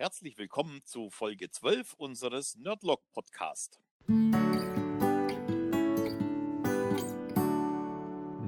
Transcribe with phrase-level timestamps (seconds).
[0.00, 3.78] Herzlich willkommen zu Folge 12 unseres Nerdlog Podcast.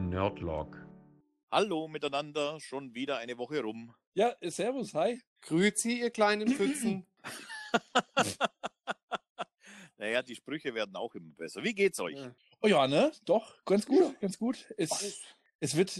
[0.08, 0.78] Nerdlog.
[1.50, 3.94] Hallo miteinander, schon wieder eine Woche rum.
[4.14, 5.20] Ja, servus, hi.
[5.42, 7.06] Grüezi, ihr kleinen Pfützen.
[9.98, 11.62] Naja, die Sprüche werden auch immer besser.
[11.62, 12.16] Wie geht's euch?
[12.16, 12.34] Ja.
[12.62, 13.12] Oh ja, ne?
[13.26, 14.72] Doch, ganz gut, ganz gut.
[14.78, 15.22] Es,
[15.60, 15.96] es wird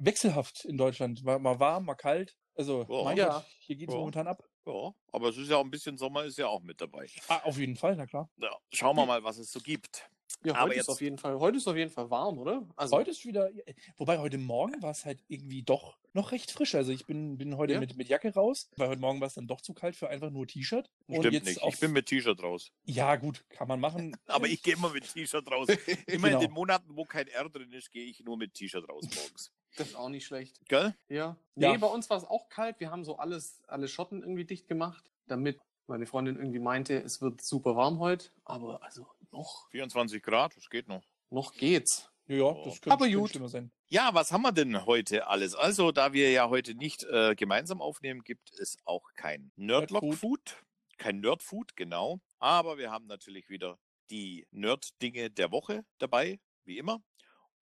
[0.00, 1.22] wechselhaft in Deutschland.
[1.22, 2.36] Mal, mal warm, mal kalt.
[2.56, 3.04] Also, Ja.
[3.04, 3.28] mein Ja.
[3.28, 3.98] Gott, hier geht's Ja.
[4.00, 4.42] momentan ab.
[4.66, 7.06] Ja, aber es ist ja auch ein bisschen Sommer, ist ja auch mit dabei.
[7.28, 8.28] Ah, auf jeden Fall, na klar.
[8.38, 10.08] Ja, schauen wir mal, was es so gibt.
[10.44, 12.68] Ja, Aber heute jetzt- ist auf jeden Fall, heute ist auf jeden Fall warm, oder?
[12.76, 13.48] Also, Heute ist wieder,
[13.96, 16.74] wobei heute Morgen war es halt irgendwie doch noch recht frisch.
[16.74, 17.80] Also ich bin, bin heute Ja?
[17.80, 20.30] mit, mit Jacke raus, weil heute Morgen war es dann doch zu kalt für einfach
[20.30, 20.90] nur T-Shirt.
[21.08, 21.62] Stimmt jetzt nicht.
[21.62, 22.70] auf, Ich bin mit T-Shirt raus.
[22.84, 24.16] ja gut, kann man machen.
[24.26, 25.68] Aber ich gehe immer mit T-Shirt raus.
[26.06, 26.40] Immer Genau.
[26.40, 29.52] in den Monaten, wo kein R drin ist, gehe ich nur mit T-Shirt raus morgens.
[29.76, 30.60] Das ist auch nicht schlecht.
[30.68, 30.94] Gell?
[31.08, 31.36] Ja.
[31.54, 31.72] Ja.
[31.72, 32.80] Nee, bei uns war es auch kalt.
[32.80, 37.20] Wir haben so alles, alle Schotten irgendwie dicht gemacht, damit meine Freundin irgendwie meinte, es
[37.22, 38.30] wird super warm heute.
[38.44, 41.02] Aber also noch, 24 Grad, das geht noch.
[41.30, 42.10] noch geht's.
[42.28, 43.30] Ja, ja, das könnte, Aber gut.
[43.30, 43.70] schlimmer sein.
[43.88, 45.54] Ja, was haben wir denn heute alles?
[45.54, 50.50] Also, da wir ja heute nicht äh, gemeinsam aufnehmen, gibt es auch kein Nerdlock Nerdfood.
[50.50, 50.64] Food,
[50.98, 52.18] kein Nerdfood, genau.
[52.40, 53.78] Aber wir haben natürlich wieder
[54.10, 57.00] die Nerd-Dinge der Woche dabei, wie immer.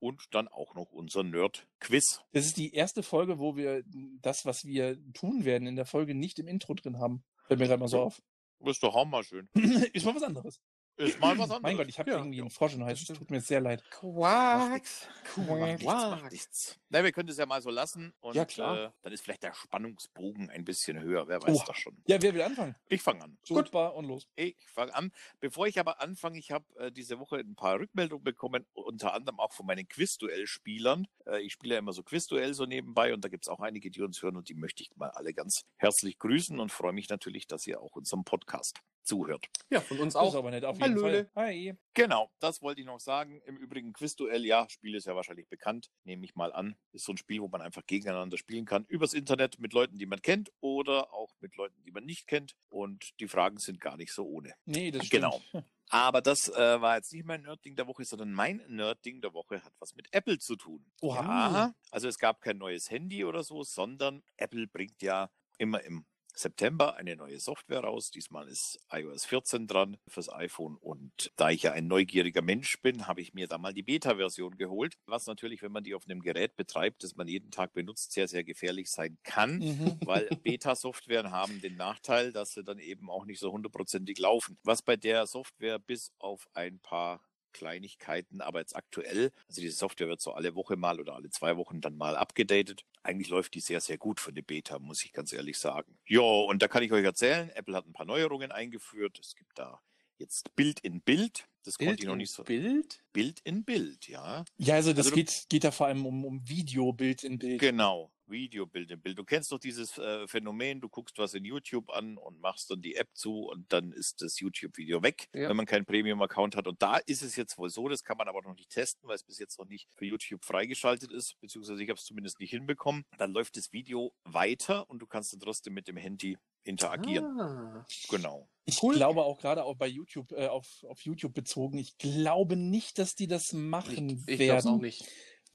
[0.04, 2.20] Und dann auch noch unser Nerd-Quiz.
[2.32, 3.82] Das ist die erste Folge, wo wir
[4.20, 7.24] das, was wir tun werden, in der Folge nicht im Intro drin haben.
[7.46, 8.22] Fällt mir gerade mal so auf.
[8.66, 9.48] Ist doch auch mal schön.
[9.94, 10.60] ist mal was anderes.
[10.96, 11.62] Ist mal was anderes.
[11.62, 13.18] Mein Gott, ich habe Ja, irgendwie einen Frosch es stimmt.
[13.18, 13.82] tut mir sehr leid.
[13.82, 14.72] Macht Quack.
[14.82, 15.84] nix.
[15.84, 16.78] Macht nichts.
[16.88, 18.14] Na, wir können das ja mal so lassen.
[18.20, 18.78] Und Ja, klar.
[18.78, 21.26] Äh, dann ist vielleicht der Spannungsbogen ein bisschen höher.
[21.26, 21.64] Wer weiß Oh.
[21.66, 21.96] das schon.
[22.06, 22.76] Ja, wer will anfangen?
[22.88, 23.36] Ich fange an.
[23.42, 24.28] Super und los.
[24.36, 25.10] Ich fange an.
[25.40, 29.40] Bevor ich aber anfange, ich habe äh, diese Woche ein paar Rückmeldungen bekommen, unter anderem
[29.40, 31.06] auch von meinen Quizduell-Spielern.
[31.26, 33.90] Äh, ich spiele ja immer so Quizduell so nebenbei und da gibt es auch einige,
[33.90, 37.08] die uns hören und die möchte ich mal alle ganz herzlich grüßen und freue mich
[37.08, 39.46] natürlich, dass ihr auch unserem Podcast zuhört.
[39.68, 40.34] Ja, von uns Das ist auch.
[40.38, 41.30] aber nett, auf jeden Hallöle.
[41.34, 41.46] Fall.
[41.46, 41.74] Hi.
[41.94, 43.40] Genau, das wollte ich noch sagen.
[43.46, 46.76] Im Übrigen Quizduell, ja, Spiel ist ja wahrscheinlich bekannt, nehme ich mal an.
[46.92, 48.84] Ist so ein Spiel, wo man einfach gegeneinander spielen kann.
[48.88, 52.54] Übers Internet mit Leuten, die man kennt oder auch mit Leuten, die man nicht kennt.
[52.68, 54.54] Und die Fragen sind gar nicht so ohne.
[54.64, 55.40] Nee, das Genau.
[55.48, 55.64] stimmt.
[55.90, 59.62] Aber das äh, war jetzt nicht mein Nerdding der Woche, sondern mein Nerdding der Woche
[59.62, 60.84] hat was mit Apple zu tun.
[61.02, 61.20] Oha.
[61.22, 66.06] Ja, also es gab kein neues Handy oder so, sondern Apple bringt ja immer im
[66.34, 68.10] September eine neue Software raus.
[68.10, 70.76] Diesmal ist iOS 14 dran fürs iPhone.
[70.76, 74.56] Und da ich ja ein neugieriger Mensch bin, habe ich mir da mal die Beta-Version
[74.56, 74.94] geholt.
[75.06, 78.28] Was natürlich, wenn man die auf einem Gerät betreibt, das man jeden Tag benutzt, sehr,
[78.28, 80.00] sehr gefährlich sein kann Mhm.
[80.04, 84.58] weil Beta-Softwaren haben den Nachteil, dass sie dann eben auch nicht so hundertprozentig laufen.
[84.62, 87.22] Was bei der Software bis auf ein paar
[87.54, 91.56] Kleinigkeiten, aber jetzt aktuell, also diese Software wird so alle Woche mal oder alle zwei
[91.56, 92.84] Wochen dann mal abgedatet.
[93.02, 95.96] Eigentlich läuft die sehr, sehr gut für eine Beta, muss ich ganz ehrlich sagen.
[96.06, 99.18] Ja, und da kann ich euch erzählen, Apple hat ein paar Neuerungen eingeführt.
[99.18, 99.80] Es gibt da
[100.18, 101.48] jetzt Bild in Bild.
[101.64, 102.44] Das konnte ich noch nicht so.
[102.44, 103.02] Bild?
[103.12, 104.44] Bild in Bild, ja.
[104.58, 107.60] Ja, also das Also geht, geht da vor allem um, um Videobild in Bild.
[107.60, 109.18] Genau, Videobild im Bild.
[109.18, 112.80] Du kennst doch dieses äh, Phänomen, du guckst was in YouTube an und machst dann
[112.80, 115.48] die App zu und dann ist das YouTube-Video weg, Ja.
[115.48, 116.66] wenn man keinen Premium-Account hat.
[116.66, 119.16] Und da ist es jetzt wohl so, das kann man aber noch nicht testen, weil
[119.16, 122.50] es bis jetzt noch nicht für YouTube freigeschaltet ist, beziehungsweise ich habe es zumindest nicht
[122.50, 123.04] hinbekommen.
[123.18, 127.38] Dann läuft das Video weiter und du kannst dann trotzdem mit dem Handy interagieren.
[127.38, 127.84] Ah.
[128.08, 128.48] Genau.
[128.64, 128.94] Ich Cool.
[128.94, 133.14] glaube auch gerade auch bei YouTube, äh, auf, auf YouTube bezogen, ich glaube nicht, dass
[133.14, 134.60] die das machen Ich, ich werden.
[134.62, 135.04] glaube auch nicht.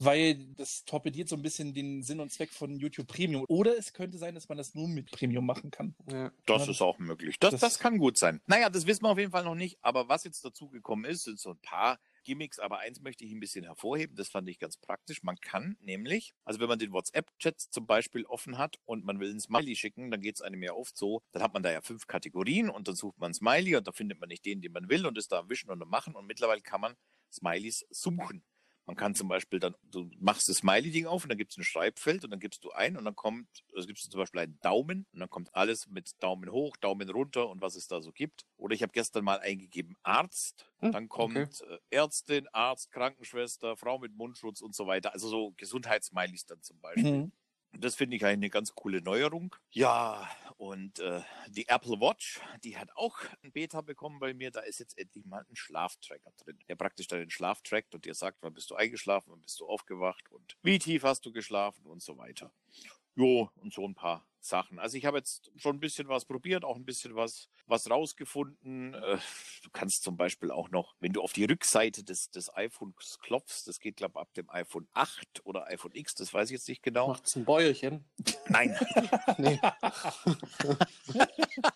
[0.02, 3.44] Weil das torpediert so ein bisschen den Sinn und Zweck von YouTube Premium.
[3.48, 5.94] Oder es könnte sein, dass man das nur mit Premium machen kann.
[6.10, 6.32] Ja.
[6.46, 7.38] Das Ja, ist auch möglich.
[7.38, 8.40] Das, das, das- kann gut sein.
[8.46, 9.78] Naja, das wissen wir auf jeden Fall noch nicht.
[9.82, 12.58] Aber was jetzt dazu gekommen ist, sind so ein paar Gimmicks.
[12.58, 14.16] Aber eins möchte ich ein bisschen hervorheben.
[14.16, 15.22] Das fand ich ganz praktisch.
[15.22, 19.30] Man kann nämlich, also wenn man den WhatsApp-Chat zum Beispiel offen hat und man will
[19.30, 21.20] ein Smiley schicken, dann geht es einem ja oft so.
[21.32, 24.18] Dann hat man da ja fünf Kategorien und dann sucht man Smiley und da findet
[24.18, 26.14] man nicht den, den man will und ist da am Wischen und am Machen.
[26.14, 26.94] Und mittlerweile kann man
[27.32, 28.42] Smileys suchen.
[28.90, 31.62] Man kann zum Beispiel dann, du machst das Smiley-Ding auf und dann gibt es ein
[31.62, 34.58] Schreibfeld und dann gibst du ein und dann kommt, also gibst du zum Beispiel einen
[34.62, 38.10] Daumen und dann kommt alles mit Daumen hoch, Daumen runter und was es da so
[38.10, 38.46] gibt.
[38.56, 44.00] Oder ich habe gestern mal eingegeben Arzt, Hm, dann kommt äh, Ärztin, Arzt, Krankenschwester, Frau
[44.00, 45.12] mit Mundschutz und so weiter.
[45.12, 47.26] Also so Gesundheitssmileys dann zum Beispiel.
[47.26, 47.32] Mhm.
[47.78, 49.54] Das finde ich eigentlich eine ganz coole Neuerung.
[49.70, 50.28] Ja,
[50.60, 54.50] und äh, die Apple Watch, die hat auch ein Beta bekommen bei mir.
[54.50, 58.12] Da ist jetzt endlich mal ein Schlaftracker drin, der praktisch deinen Schlaf trackt und dir
[58.12, 61.86] sagt, wann bist du eingeschlafen, wann bist du aufgewacht und wie tief hast du geschlafen
[61.86, 62.52] und so weiter.
[63.14, 64.78] Jo, und so ein paar Sachen.
[64.78, 68.94] Also ich habe jetzt schon ein bisschen was probiert, auch ein bisschen was, was rausgefunden.
[68.94, 69.18] Äh,
[69.62, 73.64] Du kannst zum Beispiel auch noch, wenn du auf die Rückseite des, des iPhones klopfst,
[73.66, 76.82] das geht glaube ab dem iPhone 8 oder iPhone X, das weiß ich jetzt nicht
[76.82, 77.08] genau.
[77.08, 78.04] Macht's ein Bäuerchen?
[78.48, 78.76] Nein,
[79.38, 79.60] Nee.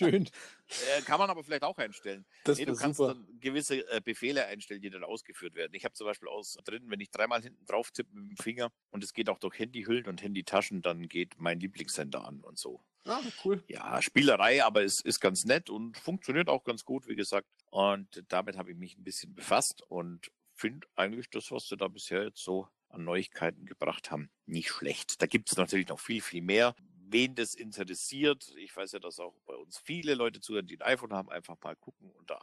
[0.00, 0.26] Schön.
[0.68, 2.24] Äh, kann man aber vielleicht auch einstellen.
[2.44, 3.14] Das Nee, du kannst super.
[3.14, 5.74] dann gewisse äh, Befehle einstellen, die dann ausgeführt werden.
[5.74, 8.72] Ich habe zum Beispiel aus drin, wenn ich dreimal hinten drauf tippe mit dem Finger
[8.90, 12.82] und es geht auch durch Handyhüllen und Handytaschen, dann geht mein Lieblingssender an und so.
[13.04, 13.62] Ah, cool.
[13.68, 17.46] Ja, Spielerei, aber es ist ganz nett und funktioniert auch ganz gut, wie gesagt.
[17.70, 21.88] Und damit habe ich mich ein bisschen befasst und finde eigentlich das, was sie da
[21.88, 25.22] bisher jetzt so an Neuigkeiten gebracht haben, nicht schlecht.
[25.22, 26.74] Da gibt es natürlich noch viel, viel mehr.
[27.12, 30.86] Wen das interessiert, ich weiß ja, dass auch bei uns viele Leute zuhören, die ein
[30.86, 32.40] iPhone haben, einfach mal gucken unter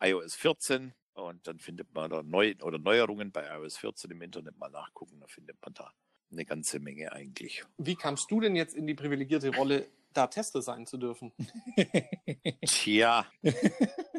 [0.00, 4.22] äh, iOS 14 und dann findet man da neu oder Neuerungen bei iOS 14 im
[4.22, 5.92] Internet mal nachgucken, da findet man da
[6.32, 7.64] eine ganze Menge eigentlich.
[7.78, 11.32] Wie kamst du denn jetzt in die privilegierte Rolle, da Tester sein zu dürfen?
[12.66, 13.26] Tja.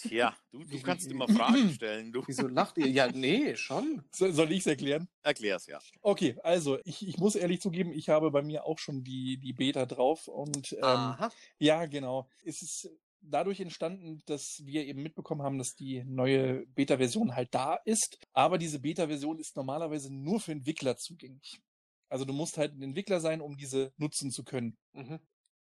[0.00, 2.12] Tja, du, du kannst immer Fragen stellen.
[2.12, 2.88] Du Wieso lacht ihr?
[2.88, 4.02] Ja, nee, schon.
[4.12, 5.08] So, soll ich es erklären?
[5.22, 5.78] erklär's ja.
[6.00, 9.52] Okay, also ich, ich muss ehrlich zugeben, ich habe bei mir auch schon die, die
[9.52, 11.30] Beta drauf und ähm, Aha.
[11.58, 12.28] ja, genau.
[12.42, 12.90] Es ist
[13.22, 18.18] dadurch entstanden, dass wir eben mitbekommen haben, dass die neue Beta-Version halt da ist.
[18.32, 21.60] Aber diese Beta-Version ist normalerweise nur für Entwickler zugänglich.
[22.08, 24.76] Also du musst halt ein Entwickler sein, um diese nutzen zu können.
[24.92, 25.20] Mhm.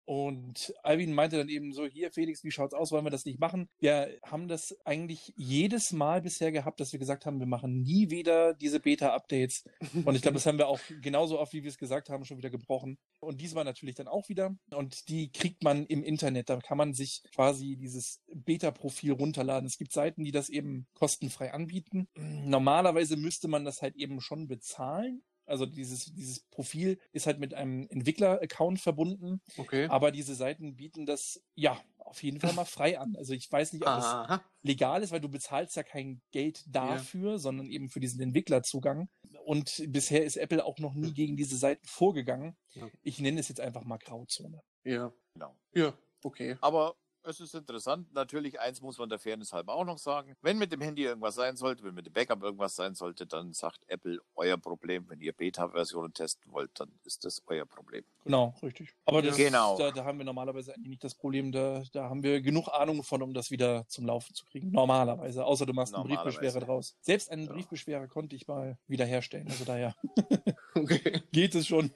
[0.05, 3.39] Und Alvin meinte dann eben so, hier Felix, wie schaut's aus, wollen wir das nicht
[3.39, 3.69] machen?
[3.79, 8.09] Wir haben das eigentlich jedes Mal bisher gehabt, dass wir gesagt haben, wir machen nie
[8.09, 9.63] wieder diese Beta-Updates.
[10.05, 12.37] Und ich glaube, das haben wir auch genauso oft, wie wir es gesagt haben, schon
[12.37, 12.97] wieder gebrochen.
[13.19, 14.55] Und diesmal natürlich dann auch wieder.
[14.71, 16.49] Und die kriegt man im Internet.
[16.49, 19.67] Da kann man sich quasi dieses Beta-Profil runterladen.
[19.67, 22.07] Es gibt Seiten, die das eben kostenfrei anbieten.
[22.15, 25.23] Normalerweise müsste man das halt eben schon bezahlen.
[25.45, 29.41] Also dieses, dieses Profil ist halt mit einem Entwickler-Account verbunden.
[29.57, 29.87] Okay.
[29.87, 33.15] Aber diese Seiten bieten das ja auf jeden Fall mal frei an.
[33.15, 34.43] Also ich weiß nicht, ob es Aha.
[34.61, 39.09] legal ist, weil du bezahlst ja kein Geld dafür, sondern eben für diesen Entwicklerzugang.
[39.45, 42.55] Und bisher ist Apple auch noch nie gegen diese Seiten vorgegangen.
[42.71, 42.87] Ja.
[43.01, 44.61] Ich nenne es jetzt einfach mal Grauzone.
[44.83, 45.13] Ja.
[45.33, 45.55] Genau.
[45.73, 46.57] Ja, okay.
[46.61, 48.11] Aber es ist interessant.
[48.13, 50.35] Natürlich, eins muss man der Fairness halber auch noch sagen.
[50.41, 53.53] Wenn mit dem Handy irgendwas sein sollte, wenn mit dem Backup irgendwas sein sollte, dann
[53.53, 55.09] sagt Apple euer Problem.
[55.09, 58.03] Wenn ihr Beta-Versionen testen wollt, dann ist das euer Problem.
[58.23, 58.93] Genau, richtig.
[59.05, 59.77] Aber das, Genau.
[59.77, 61.51] da, da haben wir normalerweise eigentlich nicht das Problem.
[61.51, 64.71] Da, da haben wir genug Ahnung von, um das wieder zum Laufen zu kriegen.
[64.71, 65.45] Normalerweise.
[65.45, 66.03] Außer du machst einen.
[66.05, 66.95] Briefbeschwerer draus.
[67.01, 67.53] Selbst einen Ja.
[67.53, 69.47] Briefbeschwerer konnte ich mal wiederherstellen.
[69.49, 69.95] Also daher
[70.75, 71.21] Okay.
[71.31, 71.91] geht es schon.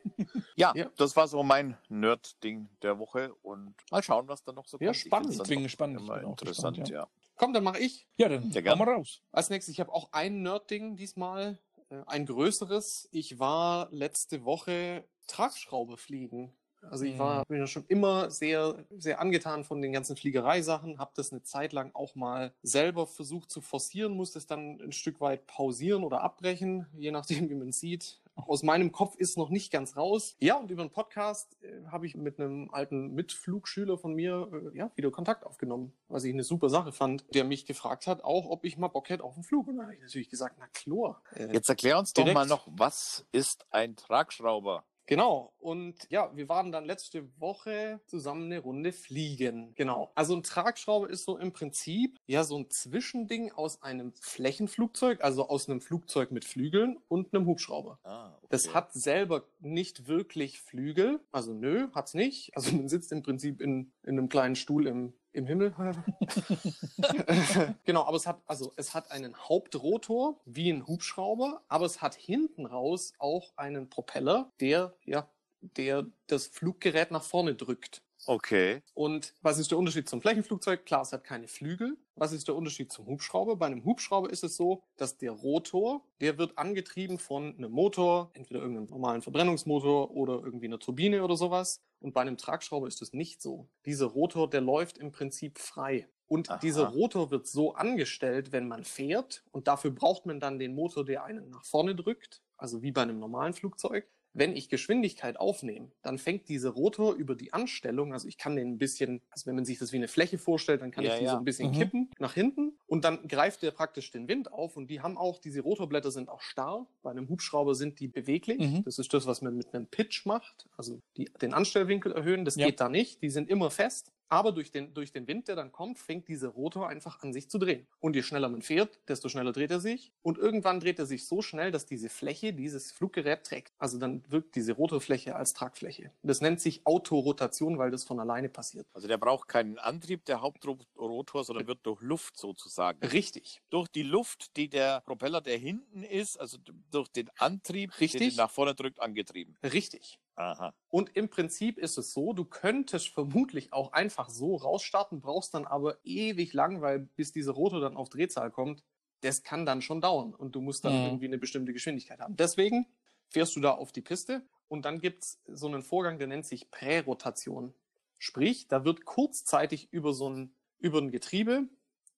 [0.56, 0.89] Ja, Ja.
[0.97, 4.88] das war so mein Nerd-Ding der Woche und mal schauen, was da noch so Ja,
[4.88, 4.97] kommt.
[5.23, 5.41] Spannend.
[5.41, 5.99] Ich bin gespannt.
[5.99, 7.07] Immer auch interessant, gespannt, ja.
[7.35, 8.07] Komm, dann mache ich.
[8.17, 8.77] Ja, dann hau gern.
[8.77, 9.21] mal raus.
[9.31, 11.59] Als nächstes, ich habe auch ein Nerd-Ding diesmal,
[11.89, 13.09] äh, ein größeres.
[13.11, 16.53] Ich war letzte Woche Tragschraube fliegen.
[16.81, 21.11] Also ich war bin ja schon immer sehr, sehr angetan von den ganzen Fliegereisachen, habe
[21.15, 25.19] das eine Zeit lang auch mal selber versucht zu forcieren, musste es dann ein Stück
[25.19, 28.21] weit pausieren oder abbrechen, je nachdem, wie man sieht.
[28.45, 30.36] Aus meinem Kopf ist noch nicht ganz raus.
[30.39, 34.78] Ja, und über einen Podcast äh, habe ich mit einem alten Mitflugschüler von mir äh,
[34.78, 38.50] ja, wieder Kontakt aufgenommen, was ich eine super Sache fand, der mich gefragt hat, auch
[38.50, 39.68] ob ich mal Bock hätte auf einen Flug.
[39.68, 41.22] Und da habe ich natürlich gesagt, na klar.
[41.34, 42.36] Äh, Jetzt erklär uns doch Direkt.
[42.36, 44.86] mal noch, was ist ein Tragschrauber?
[45.07, 45.54] Genau.
[45.57, 49.74] Und ja, wir waren dann letzte Woche zusammen eine Runde fliegen.
[49.75, 50.12] Genau.
[50.15, 55.48] Also ein Tragschrauber ist so im Prinzip ja so ein Zwischending aus einem Flächenflugzeug, also
[55.48, 58.00] aus einem Flugzeug mit Flügeln und einem Hubschrauber.
[58.04, 58.48] Ah, okay.
[58.50, 61.21] Das hat selber nicht wirklich Flügel.
[61.31, 62.56] Also nö, hat's nicht.
[62.56, 65.74] Also man sitzt im Prinzip in, in einem kleinen Stuhl im, im Himmel.
[67.86, 72.15] genau, aber es hat, also es hat einen Hauptrotor wie ein Hubschrauber, aber es hat
[72.15, 75.29] hinten raus auch einen Propeller, der, ja,
[75.62, 78.01] der das Fluggerät nach vorne drückt.
[78.25, 78.81] Okay.
[78.93, 80.86] Und was ist der Unterschied zum Flächenflugzeug?
[80.86, 81.98] Klar, es hat keine Flügel.
[82.15, 83.55] Was ist der Unterschied zum Hubschrauber?
[83.55, 88.31] Bei einem Hubschrauber ist es so, dass der Rotor, der wird angetrieben von einem Motor,
[88.34, 91.81] entweder irgendeinem normalen Verbrennungsmotor oder irgendwie einer Turbine oder sowas.
[92.00, 93.68] Und bei einem Tragschrauber ist es nicht so.
[93.86, 96.08] Dieser Rotor, der läuft im Prinzip frei.
[96.27, 96.58] Und Aha.
[96.58, 99.44] dieser Rotor wird so angestellt, wenn man fährt.
[99.51, 102.44] Und dafür braucht man dann den Motor, der einen nach vorne drückt.
[102.58, 104.08] Also wie bei einem normalen Flugzeug.
[104.38, 108.74] Wenn ich Geschwindigkeit aufnehme, dann fängt dieser Rotor über die Anstellung, also ich kann den
[108.74, 111.20] ein bisschen, also wenn man sich das wie eine Fläche vorstellt, dann kann Ja, ich
[111.20, 111.32] die ja.
[111.32, 111.74] so ein bisschen Mhm.
[111.74, 115.39] kippen nach hinten und dann greift der praktisch den Wind auf und die haben auch,
[115.39, 116.86] diese Rotorblätter sind auch starr.
[117.01, 118.60] Bei einem Hubschrauber sind die beweglich.
[118.60, 118.84] Mhm.
[118.84, 122.46] Das ist das, was man mit einem Pitch macht, also die, den Anstellwinkel erhöhen.
[122.46, 122.67] Das Ja.
[122.67, 123.22] geht da nicht.
[123.24, 124.12] Die sind immer fest.
[124.29, 127.50] Aber durch den, durch den Wind, der dann kommt, fängt dieser Rotor einfach an sich
[127.50, 127.88] zu drehen.
[128.00, 130.12] Und je schneller man fährt, desto schneller dreht er sich.
[130.22, 133.74] Und irgendwann dreht er sich so schnell, dass diese Fläche dieses Fluggerät trägt.
[133.77, 136.12] Also dann wirkt diese Rotorfläche als Tragfläche.
[136.24, 138.88] Das nennt sich Autorotation, weil das von alleine passiert.
[138.93, 143.05] Also der braucht keinen Antrieb, der Hauptrotor, sondern wird durch Luft sozusagen.
[143.05, 143.62] Richtig.
[143.69, 146.57] Durch die Luft, die der Propeller, der hinten ist, also
[146.91, 148.36] durch den Antrieb, Richtig.
[148.36, 149.55] den nach vorne drückt, angetrieben.
[149.63, 150.19] Richtig.
[150.38, 150.74] Aha.
[150.89, 155.65] Und im Prinzip ist es so, du könntest vermutlich auch einfach so rausstarten, brauchst dann
[155.65, 158.84] aber ewig lang, weil bis diese Rotor dann auf Drehzahl kommt,
[159.22, 161.06] das kann dann schon dauern und du musst dann Mhm.
[161.06, 162.36] irgendwie eine bestimmte Geschwindigkeit haben.
[162.36, 162.86] Deswegen
[163.29, 166.70] fährst du da auf die Piste und dann gibt's so einen Vorgang, der nennt sich
[166.70, 167.74] Prärotation.
[168.20, 171.67] Sprich, da wird kurzzeitig über so ein, über ein Getriebe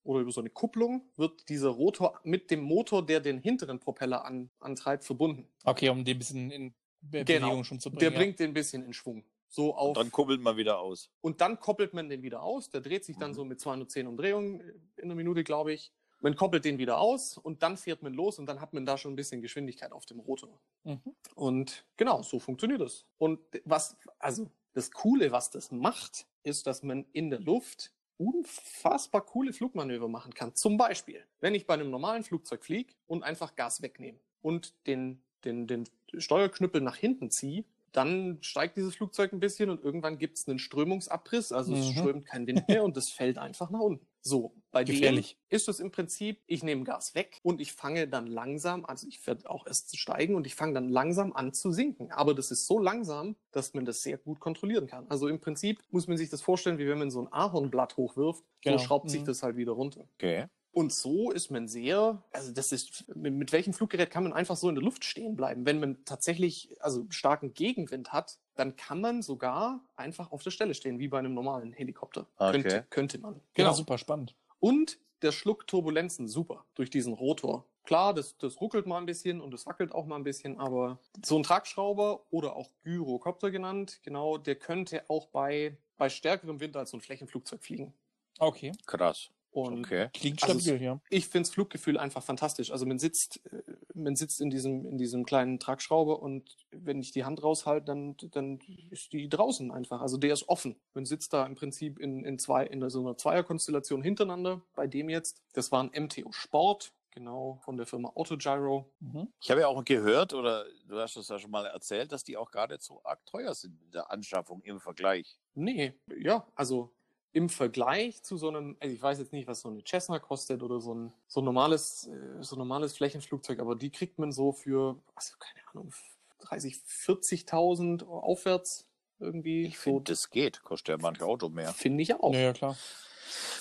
[0.03, 4.25] oder über so eine Kupplung wird dieser Rotor mit dem Motor, der den hinteren Propeller
[4.25, 5.47] an, antreibt, verbunden.
[5.63, 7.47] Okay, um den ein bisschen in Be Genau.
[7.47, 7.99] Bewegung schon zu bringen.
[7.99, 8.17] Der ja.
[8.17, 9.23] bringt den ein bisschen in Schwung.
[9.47, 9.89] So auf.
[9.89, 11.09] Und dann kuppelt man wieder aus.
[11.21, 12.69] Und dann koppelt man den wieder aus.
[12.69, 13.35] Der dreht sich dann Mhm.
[13.35, 14.59] so mit 210 Umdrehungen
[14.97, 15.91] in einer Minute, glaube ich.
[16.21, 18.97] Man koppelt den wieder aus und dann fährt man los und dann hat man da
[18.97, 20.59] schon ein bisschen Geschwindigkeit auf dem Rotor.
[20.83, 21.01] Mhm.
[21.33, 23.05] Und genau, so funktioniert das.
[23.17, 29.25] Und was, also das Coole, was das macht, ist, dass man in der Luft unfassbar
[29.25, 30.53] coole Flugmanöver machen kann.
[30.55, 35.23] Zum Beispiel, wenn ich bei einem normalen Flugzeug fliege und einfach Gas wegnehme und den,
[35.45, 35.85] den, den
[36.17, 40.59] Steuerknüppel nach hinten ziehe, dann steigt dieses Flugzeug ein bisschen und irgendwann gibt es einen
[40.59, 41.89] Strömungsabriss, also es Mhm.
[41.89, 44.05] strömt kein Wind mehr und es fällt einfach nach unten.
[44.21, 45.25] So, bei Gefährlich.
[45.25, 49.07] dem ist es im Prinzip, ich nehme Gas weg und ich fange dann langsam, also
[49.07, 52.11] ich werde auch erst zu steigen und ich fange dann langsam an zu sinken.
[52.11, 55.07] Aber das ist so langsam, dass man das sehr gut kontrollieren kann.
[55.09, 58.43] Also im Prinzip muss man sich das vorstellen, wie wenn man so ein Ahornblatt hochwirft,
[58.61, 58.77] Genau.
[58.77, 59.23] so schraubt sich Mhm.
[59.23, 60.07] das halt wieder runter.
[60.15, 60.47] Okay.
[60.71, 64.55] Und so ist man sehr, also das ist, mit, mit welchem Fluggerät kann man einfach
[64.55, 65.65] so in der Luft stehen bleiben?
[65.65, 70.73] Wenn man tatsächlich, also starken Gegenwind hat, dann kann man sogar einfach auf der Stelle
[70.73, 72.27] stehen, wie bei einem normalen Helikopter.
[72.37, 72.61] Okay.
[72.61, 73.41] Könnte, könnte man.
[73.53, 74.35] Genau, super spannend.
[74.59, 77.65] Und der schluckt Turbulenzen super durch diesen Rotor.
[77.83, 80.99] Klar, das, das ruckelt mal ein bisschen und es wackelt auch mal ein bisschen, aber
[81.25, 86.77] so ein Tragschrauber oder auch Gyrocopter genannt, genau, der könnte auch bei, bei stärkerem Wind
[86.77, 87.93] als so ein Flächenflugzeug fliegen.
[88.37, 88.71] Okay.
[88.85, 89.31] Krass.
[89.51, 90.09] Und Okay.
[90.13, 90.99] Klingt Also stabil, ja.
[91.09, 92.71] ich finde das Fluggefühl einfach fantastisch.
[92.71, 93.63] Also man sitzt, äh,
[93.93, 98.15] man sitzt in diesem, in diesem kleinen Tragschrauber und wenn ich die Hand raushalte, dann,
[98.31, 98.59] dann
[98.91, 100.01] ist die draußen einfach.
[100.01, 100.75] Also der ist offen.
[100.93, 104.61] Man sitzt da im Prinzip in, in zwei, in so einer Zweierkonstellation hintereinander.
[104.75, 108.91] Bei dem jetzt, das war ein MTO Sport, genau, von der Firma Autogyro.
[108.99, 109.27] Mhm.
[109.41, 112.37] Ich habe ja auch gehört, oder du hast es ja schon mal erzählt, dass die
[112.37, 115.39] auch gar nicht so arg teuer sind in der Anschaffung im Vergleich.
[115.55, 116.93] Nee, ja, also
[117.31, 120.63] im Vergleich zu so einem, also ich weiß jetzt nicht, was so eine Cessna kostet
[120.63, 124.31] oder so ein, so ein normales, äh, so ein normales Flächenflugzeug, aber die kriegt man
[124.31, 125.93] so für, also keine Ahnung,
[126.39, 128.87] 30, 40.000 aufwärts
[129.19, 129.65] irgendwie.
[129.65, 130.63] Ich so, finde, das geht.
[130.63, 131.73] Kostet ja manche Auto mehr.
[131.73, 132.33] finde ich auch.
[132.33, 132.77] Ja, ja, klar.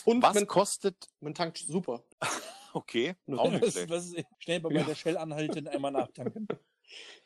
[0.05, 2.03] Und Was man, kostet, man tankt super.
[2.73, 4.85] okay, auch nicht Was, was ist, schnell bei Ja.
[4.85, 6.49] der Shell anhalten, einmal nachtanken.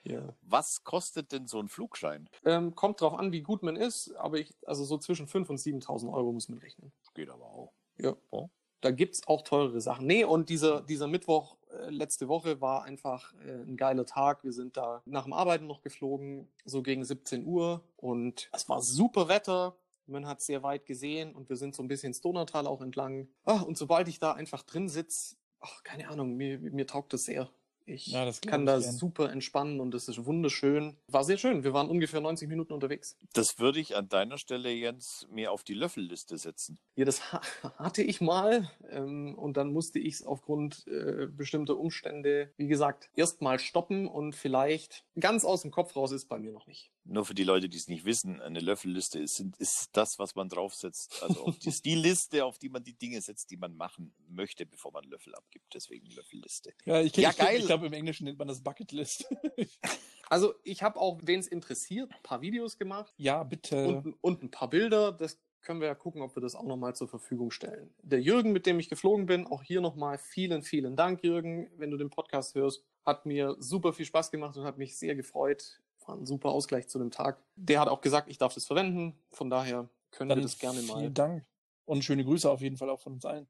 [0.04, 0.34] Ja.
[0.42, 2.28] Was kostet denn so ein Flugschein?
[2.44, 5.58] Ähm, kommt drauf an, wie gut man ist, aber ich, also so zwischen 5.000 und
[5.58, 6.92] 7.000 Euro muss man rechnen.
[7.14, 7.72] Geht aber auch.
[7.98, 8.16] Ja.
[8.30, 8.48] Oh.
[8.80, 10.06] Da gibt's auch teurere Sachen.
[10.06, 14.42] Nee, und dieser, dieser Mittwoch äh, letzte Woche war einfach äh, ein geiler Tag.
[14.42, 17.84] Wir sind da nach dem Arbeiten noch geflogen, so gegen 17 Uhr.
[17.96, 19.76] Und es war super Wetter.
[20.06, 23.28] Man hat sehr weit gesehen und wir sind so ein bisschen Stonertal auch entlang.
[23.44, 27.24] Ah, und sobald ich da einfach drin sitz, ach, keine Ahnung, mir, mir taugt das
[27.24, 27.48] sehr.
[27.86, 28.92] Ich Ja, kann ich da gern.
[28.92, 30.96] super entspannen und es ist wunderschön.
[31.08, 31.64] War sehr schön.
[31.64, 33.16] Wir waren ungefähr 90 Minuten unterwegs.
[33.32, 36.78] Das würde ich an deiner Stelle, Jens, mir auf die Löffelliste setzen.
[36.96, 37.40] Ja, das ha
[37.78, 43.10] hatte ich mal ähm, und dann musste ich es aufgrund äh, bestimmter Umstände, wie gesagt,
[43.16, 46.92] erstmal stoppen und vielleicht ganz aus dem Kopf raus ist bei mir noch nicht.
[47.04, 50.48] Nur für die Leute, die es nicht wissen, eine Löffelliste ist, ist das, was man
[50.48, 51.22] draufsetzt.
[51.22, 54.14] Also auf die, ist die Liste, auf die man die Dinge setzt, die man machen
[54.28, 55.74] möchte, bevor man Löffel abgibt.
[55.74, 56.72] Deswegen Löffelliste.
[56.84, 57.60] Ja, ich, Ja, ich, geil.
[57.60, 59.26] ich glaube, im Englischen nennt man das Bucketlist.
[60.28, 63.86] Also ich habe auch, wen es interessiert, ein paar Videos gemacht ja, bitte.
[63.86, 65.12] und, und ein paar Bilder.
[65.12, 67.94] Das können wir ja gucken, ob wir das auch nochmal zur Verfügung stellen.
[68.02, 71.90] Der Jürgen, mit dem ich geflogen bin, auch hier nochmal vielen, vielen Dank, Jürgen, wenn
[71.90, 72.82] du den Podcast hörst.
[73.04, 75.81] Hat mir super viel Spaß gemacht und hat mich sehr gefreut.
[76.06, 77.42] War ein super Ausgleich zu dem Tag.
[77.56, 79.18] Der hat auch gesagt, ich darf das verwenden.
[79.30, 80.98] Von daher können Dann wir das gerne mal.
[80.98, 81.44] vielen Dank.
[81.84, 83.46] Und schöne Grüße auf jeden Fall auch von uns allen.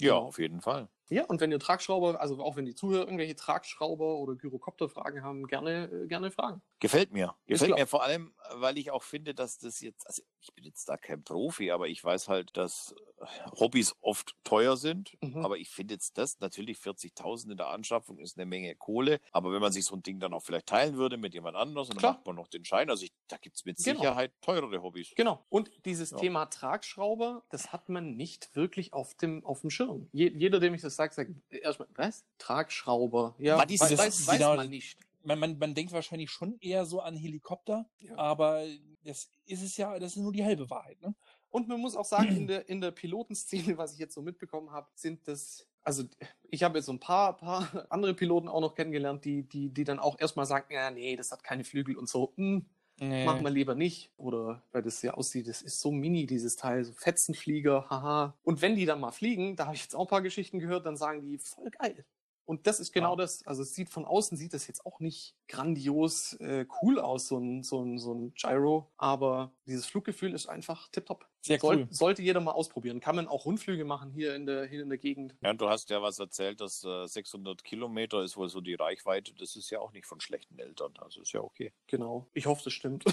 [0.00, 0.88] Ja, auf jeden Fall.
[1.10, 5.46] Ja, und wenn ihr Tragschrauber, also auch wenn die Zuhörer irgendwelche Tragschrauber oder Gyrokopter-Fragen haben,
[5.46, 6.62] gerne, äh, gerne fragen.
[6.80, 7.34] Gefällt mir.
[7.46, 10.88] Gefällt mir vor allem, weil ich auch finde, dass das jetzt, also ich bin jetzt
[10.88, 13.24] da kein Profi, aber ich weiß halt, dass äh,
[13.58, 15.16] Hobbys oft teuer sind.
[15.20, 15.44] Mhm.
[15.44, 19.18] Aber ich finde jetzt das natürlich 40.000 in der Anschaffung ist eine Menge Kohle.
[19.32, 21.88] Aber wenn man sich so ein Ding dann auch vielleicht teilen würde mit jemand anders
[21.90, 24.00] und dann macht man noch den Schein, also ich, da gibt's mit Genau.
[24.00, 25.12] Sicherheit teurere Hobbys.
[25.16, 25.44] Genau.
[25.48, 26.18] Und dieses Ja.
[26.18, 30.08] Thema Tragschrauber, das hat man nicht wirklich auf dem, auf dem Schirm.
[30.12, 32.24] Je, jeder, dem ich das sage, sagt erstmal, was?
[32.38, 33.34] Tragschrauber.
[33.38, 34.98] Ja, Aber dieses- weiß, weiß, weiß genau, man nicht.
[35.24, 38.16] Man, man, man denkt wahrscheinlich schon eher so an Helikopter, Ja.
[38.16, 38.64] aber
[39.04, 41.00] das ist es ja, das ist nur die halbe Wahrheit.
[41.02, 41.14] Ne?
[41.50, 44.70] Und man muss auch sagen, in der, in der Pilotenszene, was ich jetzt so mitbekommen
[44.70, 46.04] habe, sind das, also
[46.50, 49.84] ich habe jetzt so ein paar, paar andere Piloten auch noch kennengelernt, die, die, die
[49.84, 52.32] dann auch erstmal sagen, ja, nee, das hat keine Flügel und so.
[52.36, 52.66] Hm,
[53.00, 53.24] Nee.
[53.24, 54.10] Machen wir lieber nicht.
[54.16, 58.34] Oder weil das ja aussieht, das ist so mini, dieses Teil, so Fetzenflieger, haha.
[58.42, 60.86] Und wenn die dann mal fliegen, da habe ich jetzt auch ein paar Geschichten gehört,
[60.86, 62.04] dann sagen die, voll geil.
[62.48, 63.16] Und das ist genau Ja.
[63.16, 63.46] das.
[63.46, 67.36] Also es sieht von außen sieht das jetzt auch nicht grandios äh, cool aus, so
[67.36, 68.90] ein, so, ein, so ein Gyro.
[68.96, 71.28] Aber dieses Fluggefühl ist einfach tipptopp.
[71.42, 71.88] Sehr Soll, cool.
[71.90, 73.00] Sollte jeder mal ausprobieren.
[73.00, 75.36] Kann man auch Rundflüge machen hier in der, hier in der Gegend.
[75.42, 78.74] Ja, und du hast ja was erzählt, dass äh, 600 Kilometer ist wohl so die
[78.74, 79.34] Reichweite.
[79.34, 80.94] Das ist ja auch nicht von schlechten Eltern.
[81.00, 81.74] Also ist ja okay.
[81.86, 82.28] Genau.
[82.32, 83.04] Ich hoffe, das stimmt.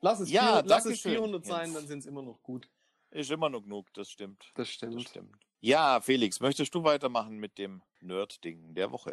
[0.00, 1.74] lass es, Ja, 400, lass es Dankeschön, 400 sein, Jens.
[1.74, 2.66] dann sind es immer noch gut.
[3.10, 4.50] Ist immer noch genug, das stimmt.
[4.54, 5.36] Das Das stimmt.
[5.62, 9.12] Ja, Felix, möchtest du weitermachen mit dem Nerd-Ding der Woche?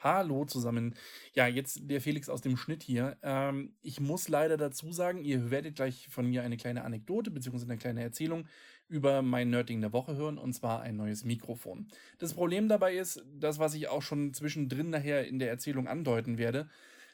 [0.00, 0.96] Hallo zusammen.
[1.34, 3.16] Ja, jetzt der Felix aus dem Schnitt hier.
[3.22, 7.62] Ähm, ich muss leider dazu sagen, ihr werdet gleich von mir eine kleine Anekdote bzw.
[7.62, 8.48] eine kleine Erzählung
[8.88, 11.86] über mein Nerding der Woche hören und zwar ein neues Mikrofon.
[12.18, 16.38] Das Problem dabei ist, das, was ich auch schon zwischendrin nachher in der Erzählung andeuten
[16.38, 16.68] werde,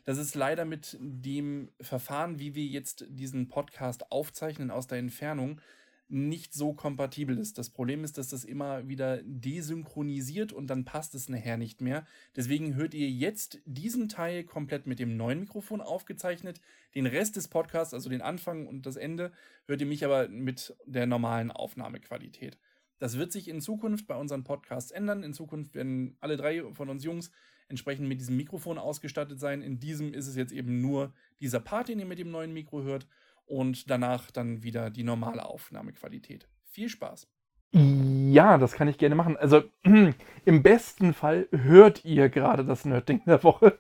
[0.06, 5.60] dass es leider mit dem Verfahren, wie wir jetzt diesen Podcast aufzeichnen aus der Entfernung,
[6.08, 7.58] nicht so kompatibel ist.
[7.58, 12.06] Das Problem ist, dass das immer wieder desynchronisiert und dann passt es nachher nicht mehr.
[12.34, 16.60] Deswegen hört ihr jetzt diesen Teil komplett mit dem neuen Mikrofon aufgezeichnet.
[16.94, 19.32] Den Rest des Podcasts, also den Anfang und das Ende,
[19.66, 22.58] hört ihr mich aber mit der normalen Aufnahmequalität.
[22.98, 25.22] Das wird sich in Zukunft bei unseren Podcasts ändern.
[25.22, 27.30] In Zukunft werden alle drei von uns Jungs
[27.68, 29.62] entsprechend mit diesem Mikrofon ausgestattet sein.
[29.62, 32.82] In diesem ist es jetzt eben nur dieser Part, den ihr mit dem neuen Mikro
[32.82, 33.06] hört
[33.48, 36.48] und danach dann wieder die normale Aufnahmequalität.
[36.64, 37.26] Viel Spaß.
[37.72, 39.36] Ja, das kann ich gerne machen.
[39.36, 39.62] Also
[40.44, 43.78] im besten Fall hört ihr gerade das Nerdding der Woche.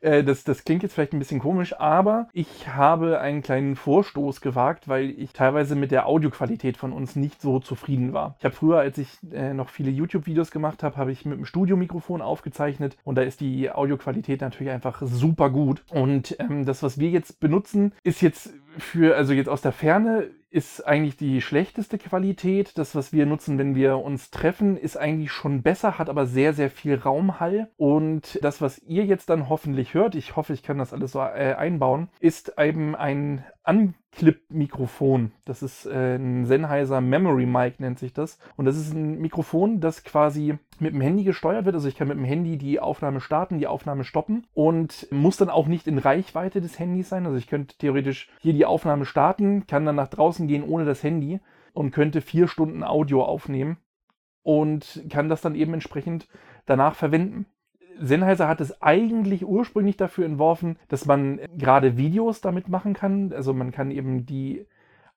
[0.00, 4.40] Äh, Das, das klingt jetzt vielleicht ein bisschen komisch, aber ich habe einen kleinen Vorstoß
[4.40, 8.34] gewagt, weil ich teilweise mit der Audioqualität von uns nicht so zufrieden war.
[8.38, 11.44] Ich habe früher, als ich äh, noch viele YouTube-Videos gemacht habe, habe ich mit dem
[11.44, 15.84] Studiomikrofon aufgezeichnet und da ist die Audioqualität natürlich einfach super gut.
[15.90, 20.30] Und ähm, das, was wir jetzt benutzen, ist jetzt für, also jetzt aus der Ferne
[20.50, 22.76] ist eigentlich die schlechteste Qualität.
[22.76, 26.52] Das, was wir nutzen, wenn wir uns treffen, ist eigentlich schon besser, hat aber sehr,
[26.52, 27.70] sehr viel Raumhall.
[27.76, 31.20] Und das, was ihr jetzt dann hoffentlich hört, ich hoffe, ich kann das alles so
[31.20, 35.32] äh, einbauen, ist eben ein Unclip-Mikrofon.
[35.44, 38.38] Das ist äh, ein Sennheiser Memory Mic, nennt sich das.
[38.56, 41.76] Und das ist ein Mikrofon, das quasi mit dem Handy gesteuert wird.
[41.76, 45.50] Also ich kann mit dem Handy die Aufnahme starten, die Aufnahme stoppen und muss dann
[45.50, 47.26] auch nicht in Reichweite des Handys sein.
[47.26, 51.02] Also ich könnte theoretisch hier die Aufnahme starten, kann dann nach draußen gehen ohne das
[51.02, 51.40] Handy
[51.72, 53.78] und könnte vier Stunden Audio aufnehmen
[54.42, 56.28] und kann das dann eben entsprechend
[56.66, 57.46] danach verwenden.
[58.00, 63.32] Sennheiser hat es eigentlich ursprünglich dafür entworfen, dass man gerade Videos damit machen kann.
[63.32, 64.64] Also man kann eben die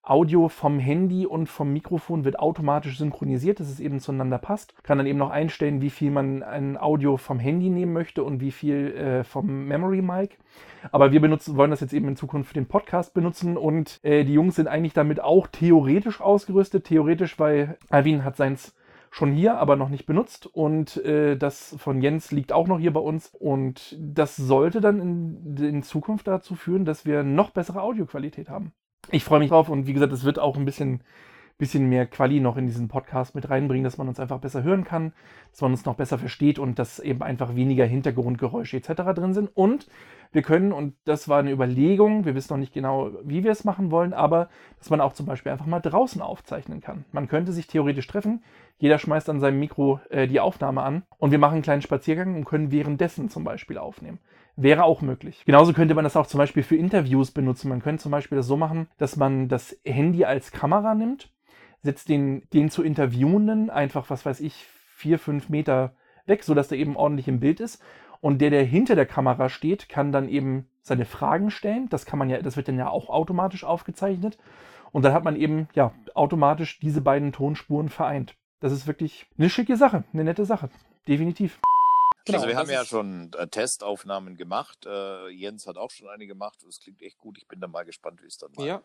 [0.06, 4.74] Audio vom Handy und vom Mikrofon wird automatisch synchronisiert, dass es eben zueinander passt.
[4.84, 8.42] Kann dann eben noch einstellen, wie viel man ein Audio vom Handy nehmen möchte und
[8.42, 10.38] wie viel äh, vom Memory Mic.
[10.92, 14.26] Aber wir benutzen, wollen das jetzt eben in Zukunft für den Podcast benutzen und äh,
[14.26, 16.84] die Jungs sind eigentlich damit auch theoretisch ausgerüstet.
[16.84, 18.76] Theoretisch, weil Alvin hat seins
[19.14, 20.48] schon hier, aber noch nicht benutzt.
[20.48, 23.32] Und äh, das von Jens liegt auch noch hier bei uns.
[23.40, 28.74] Und das sollte dann in, in Zukunft dazu führen, dass wir noch bessere Audioqualität haben.
[29.12, 31.02] Ich freue mich drauf und wie gesagt, es wird auch ein bisschen,
[31.64, 34.84] bisschen mehr Quali noch in diesen Podcast mit reinbringen, dass man uns einfach besser hören
[34.84, 35.14] kann,
[35.52, 38.92] dass man uns noch besser versteht und dass eben einfach weniger Hintergrundgeräusche etc.
[39.16, 39.50] drin sind.
[39.56, 39.88] Und
[40.34, 43.64] wir können, und das war eine Überlegung, wir wissen noch nicht genau, wie wir es
[43.64, 44.50] machen wollen, aber
[44.80, 47.06] dass man auch zum Beispiel einfach mal draußen aufzeichnen kann.
[47.12, 48.44] Man könnte sich theoretisch treffen,
[48.78, 52.36] jeder schmeißt an seinem Mikro äh, die Aufnahme an und wir machen einen kleinen Spaziergang
[52.36, 54.20] und können währenddessen zum Beispiel aufnehmen.
[54.56, 55.44] Wäre auch möglich.
[55.46, 57.70] Genauso könnte man das auch zum Beispiel für Interviews benutzen.
[57.70, 61.32] Man könnte zum Beispiel das so machen, dass man das Handy als Kamera nimmt,
[61.84, 64.66] setzt den, den zu Interviewenden einfach, was weiß ich,
[64.96, 65.94] vier, fünf Meter
[66.26, 67.82] weg, sodass der eben ordentlich im Bild ist.
[68.22, 71.90] Und der, der hinter der Kamera steht, kann dann eben seine Fragen stellen.
[71.90, 74.38] Das kann man ja, das wird dann ja auch automatisch aufgezeichnet.
[74.94, 78.36] Und dann hat man eben ja automatisch diese beiden Tonspuren vereint.
[78.62, 80.70] Das ist wirklich eine schicke Sache, eine nette Sache.
[81.06, 81.60] Definitiv.
[82.26, 84.86] Genau, also wir haben ja schon äh, Testaufnahmen gemacht.
[84.86, 86.60] Äh, Jens hat auch schon eine gemacht.
[86.66, 87.38] Das klingt echt gut.
[87.38, 88.82] Ich bin da mal gespannt, wie es dann mal Ja,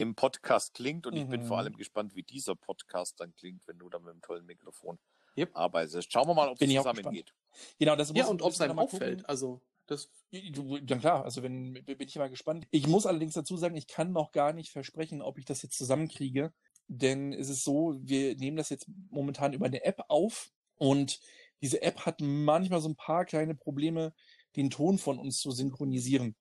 [0.00, 1.06] im Podcast klingt.
[1.06, 1.46] Und ich bin Mhm.
[1.46, 4.98] vor allem gespannt, wie dieser Podcast dann klingt, wenn du da mit einem tollen Mikrofon
[5.36, 5.50] Yep.
[5.54, 6.12] arbeitest.
[6.12, 7.34] Schauen wir mal, ob es zusammengeht.
[7.78, 8.94] Genau, das ja muss- und ob es einem gucken.
[8.96, 9.28] auffällt.
[9.28, 12.66] Also, das Ja klar, also wenn bin ich mal gespannt.
[12.70, 15.78] Ich muss allerdings dazu sagen, ich kann noch gar nicht versprechen, ob ich das jetzt
[15.78, 16.52] zusammenkriege,
[16.88, 21.20] denn es ist so, wir nehmen das jetzt momentan über eine App auf und
[21.62, 24.12] diese App hat manchmal so ein paar kleine Probleme,
[24.56, 26.34] den Ton von uns zu synchronisieren.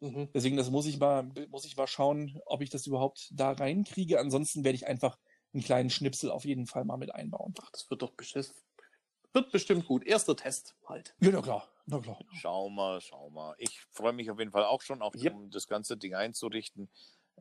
[0.00, 0.28] Mhm.
[0.34, 4.18] Deswegen, das muss ich mal, muss ich mal schauen, ob ich das überhaupt da reinkriege.
[4.20, 5.18] Ansonsten werde ich einfach
[5.52, 7.54] einen kleinen Schnipsel auf jeden Fall mal mit einbauen.
[7.62, 8.52] Ach, das wird doch bestimmt,
[9.32, 10.04] wird bestimmt gut.
[10.06, 11.14] Erster Test halt.
[11.20, 11.68] Ja, na klar.
[11.86, 12.18] Na klar.
[12.32, 13.54] Schau mal, schau mal.
[13.58, 15.34] Ich freue mich auf jeden Fall auch schon, auch Yep.
[15.34, 16.88] um das ganze Ding einzurichten.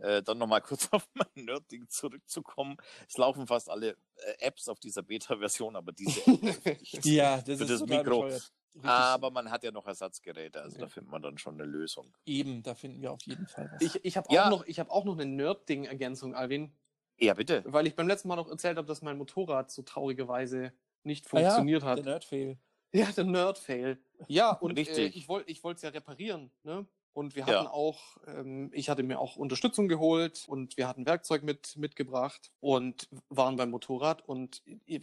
[0.02, 2.78] Äh, dann nochmal kurz auf mein Nerd-Ding zurückzukommen.
[3.08, 6.80] Es laufen fast alle äh, Apps auf dieser Beta-Version, aber diese App.
[7.06, 8.22] Ja, das Für ist das Mikro.
[8.24, 8.52] bescheuert.
[8.76, 8.90] Richtig.
[8.90, 10.84] Aber man hat ja noch Ersatzgeräte, also Ja.
[10.84, 12.14] da findet man dann schon eine Lösung.
[12.26, 13.82] Eben, da finden wir auf jeden Fall was.
[13.82, 14.46] Ich, ich habe Ja.
[14.46, 16.72] auch, noch- ich hab auch noch eine Nerd-Ding-Ergänzung, Alvin.
[17.20, 17.64] Ja, bitte.
[17.66, 20.72] Weil ich beim letzten Mal noch erzählt habe, dass mein Motorrad so traurigerweise
[21.04, 22.06] nicht Ah ja, funktioniert Der hat.
[22.06, 22.58] Nerd-Fail.
[22.94, 24.00] Ja, der Nerd-Fail.
[24.28, 25.16] Ja, und äh, Richtig.
[25.16, 26.52] ich wollte ich es ja reparieren.
[26.64, 26.88] Ne?
[27.13, 27.60] Und wir Ja.
[27.60, 32.52] hatten auch, ähm, ich hatte mir auch Unterstützung geholt und wir hatten Werkzeug mit, mitgebracht
[32.60, 34.22] und waren beim Motorrad.
[34.28, 34.62] Und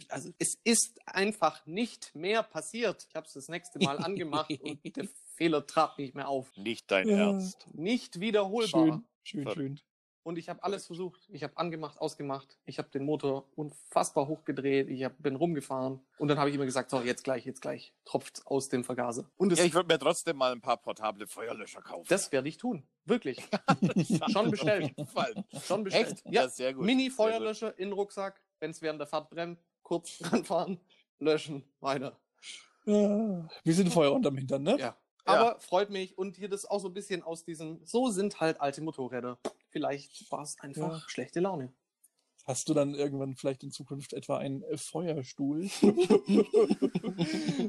[0.09, 3.05] also es ist einfach nicht mehr passiert.
[3.09, 6.55] Ich habe es das nächste Mal angemacht und der Fehler trat nicht mehr auf.
[6.57, 7.17] Nicht dein Ja.
[7.31, 7.67] Ernst.
[7.73, 8.85] Nicht wiederholbar.
[8.87, 9.57] Schön, schön, Verrückt.
[9.59, 9.79] schön.
[10.27, 11.25] Und ich habe alles versucht.
[11.29, 12.57] Ich habe angemacht, ausgemacht.
[12.65, 14.89] Ich habe den Motor unfassbar hochgedreht.
[14.89, 16.01] Ich hab, bin rumgefahren.
[16.17, 17.93] Und dann habe ich immer gesagt, so, jetzt gleich, jetzt gleich.
[18.03, 19.31] Tropft aus dem Vergaser.
[19.37, 22.07] Und das, Ja, ich würde mir trotzdem mal ein paar portable Feuerlöscher kaufen.
[22.09, 22.85] das werde ich tun.
[23.05, 23.41] Wirklich.
[24.33, 24.93] schon bestellt.
[25.65, 26.11] Schon bestellt.
[26.11, 26.23] Echt?
[26.25, 26.83] Ja, sehr gut.
[26.83, 28.41] Mini-Feuerlöscher in den Rucksack.
[28.59, 30.77] Wenn es während der Fahrt brennt, kurz ranfahren,
[31.19, 32.19] löschen, weiter.
[32.83, 34.77] Ja, wir sind Feuer unterm Hintern, ne?
[34.77, 34.97] Ja.
[35.27, 36.17] Aber freut mich.
[36.17, 39.37] Und hier das auch so ein bisschen aus diesem, so sind halt alte Motorräder.
[39.69, 41.03] Vielleicht war es einfach Ja.
[41.07, 41.73] schlechte Laune.
[42.45, 45.65] Hast du dann irgendwann vielleicht in Zukunft etwa einen äh, Feuerstuhl?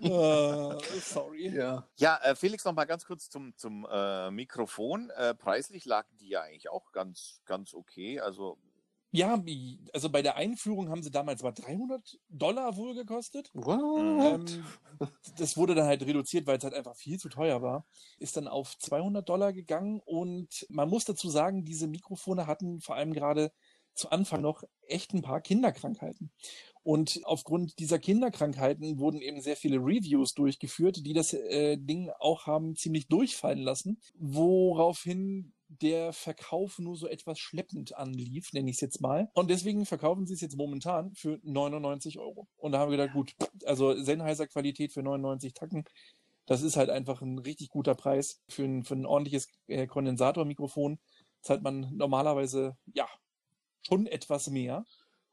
[0.03, 1.49] äh, sorry.
[1.49, 1.89] Ja.
[1.97, 5.11] Ja, äh, Felix, noch mal ganz kurz zum, zum äh, Mikrofon.
[5.11, 8.21] Äh, preislich lagen die ja eigentlich auch ganz, ganz okay.
[8.21, 8.57] Also,
[9.11, 9.43] Ja,
[9.95, 13.51] also bei der Einführung haben sie damals war 300 Dollar wohl gekostet.
[13.55, 14.51] What?
[14.51, 14.65] Ähm,
[15.39, 17.87] das wurde dann halt reduziert, weil es halt einfach viel zu teuer war.
[18.19, 22.97] Ist dann auf 200 Dollar gegangen und man muss dazu sagen, diese Mikrofone hatten vor
[22.97, 23.51] allem gerade
[23.95, 26.31] zu Anfang noch echt ein paar Kinderkrankheiten.
[26.83, 32.47] Und aufgrund dieser Kinderkrankheiten wurden eben sehr viele Reviews durchgeführt, die das äh, Ding auch
[32.47, 38.81] haben ziemlich durchfallen lassen, woraufhin der Verkauf nur so etwas schleppend anlief, nenne ich es
[38.81, 39.29] jetzt mal.
[39.35, 42.49] Und deswegen verkaufen sie es jetzt momentan für 99 Euro.
[42.57, 45.85] Und da haben wir gedacht, gut, also Sennheiser Qualität für 99 Tacken,
[46.47, 50.99] das ist halt einfach ein richtig guter Preis für ein, für ein ordentliches äh, Kondensatormikrofon.
[51.43, 53.07] Zahlt man normalerweise, ja,
[53.87, 54.85] schon etwas mehr.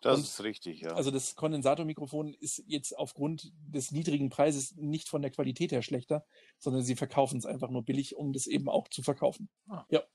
[0.05, 0.91] Das Und- ist richtig, ja.
[0.93, 6.25] Also das Kondensatormikrofon ist jetzt aufgrund des niedrigen Preises nicht von der Qualität her schlechter,
[6.59, 9.49] sondern sie verkaufen es einfach nur billig, um das eben auch zu verkaufen.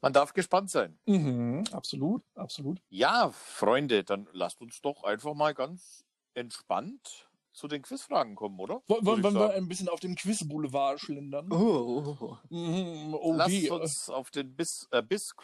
[0.01, 0.97] Man darf gespannt sein.
[1.07, 2.81] Mhm, absolut, absolut.
[2.89, 8.83] Ja, Freunde, dann lasst uns doch einfach mal ganz entspannt zu den Quizfragen kommen, oder?
[8.87, 11.53] Wollen, wollen, wir ein bisschen auf dem Quiz-Boulevard schlendern?
[11.53, 12.37] Oh.
[12.49, 15.35] Mhm, oh, Lasst wie, äh, uns auf den Bis, äh, Bis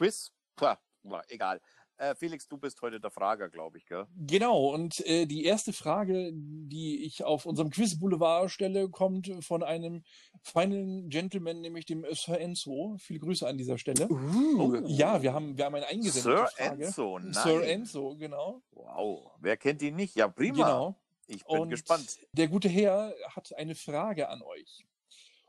[1.29, 1.61] egal.
[1.99, 4.07] Äh, Felix, du bist heute der Frager, glaube ich, gell?
[4.17, 10.03] Genau, und äh, die erste Frage, die ich auf unserem Quiz-Boulevard stelle, kommt von einem
[10.43, 12.97] feinen Gentleman, nämlich dem Sir Enzo.
[12.99, 14.09] Viele Grüße an dieser Stelle.
[14.11, 14.83] Uh.
[14.87, 16.85] Ja, wir haben, wir haben eine eingesendete Sir Frage.
[16.85, 17.33] Enzo, nein.
[17.33, 18.63] Sir Enzo, genau.
[18.73, 20.15] Wow, wer kennt ihn nicht?
[20.17, 20.57] Ja, prima.
[20.57, 21.01] Genau.
[21.29, 22.19] Ich bin Und gespannt.
[22.33, 24.87] Der gute Herr hat eine Frage an euch.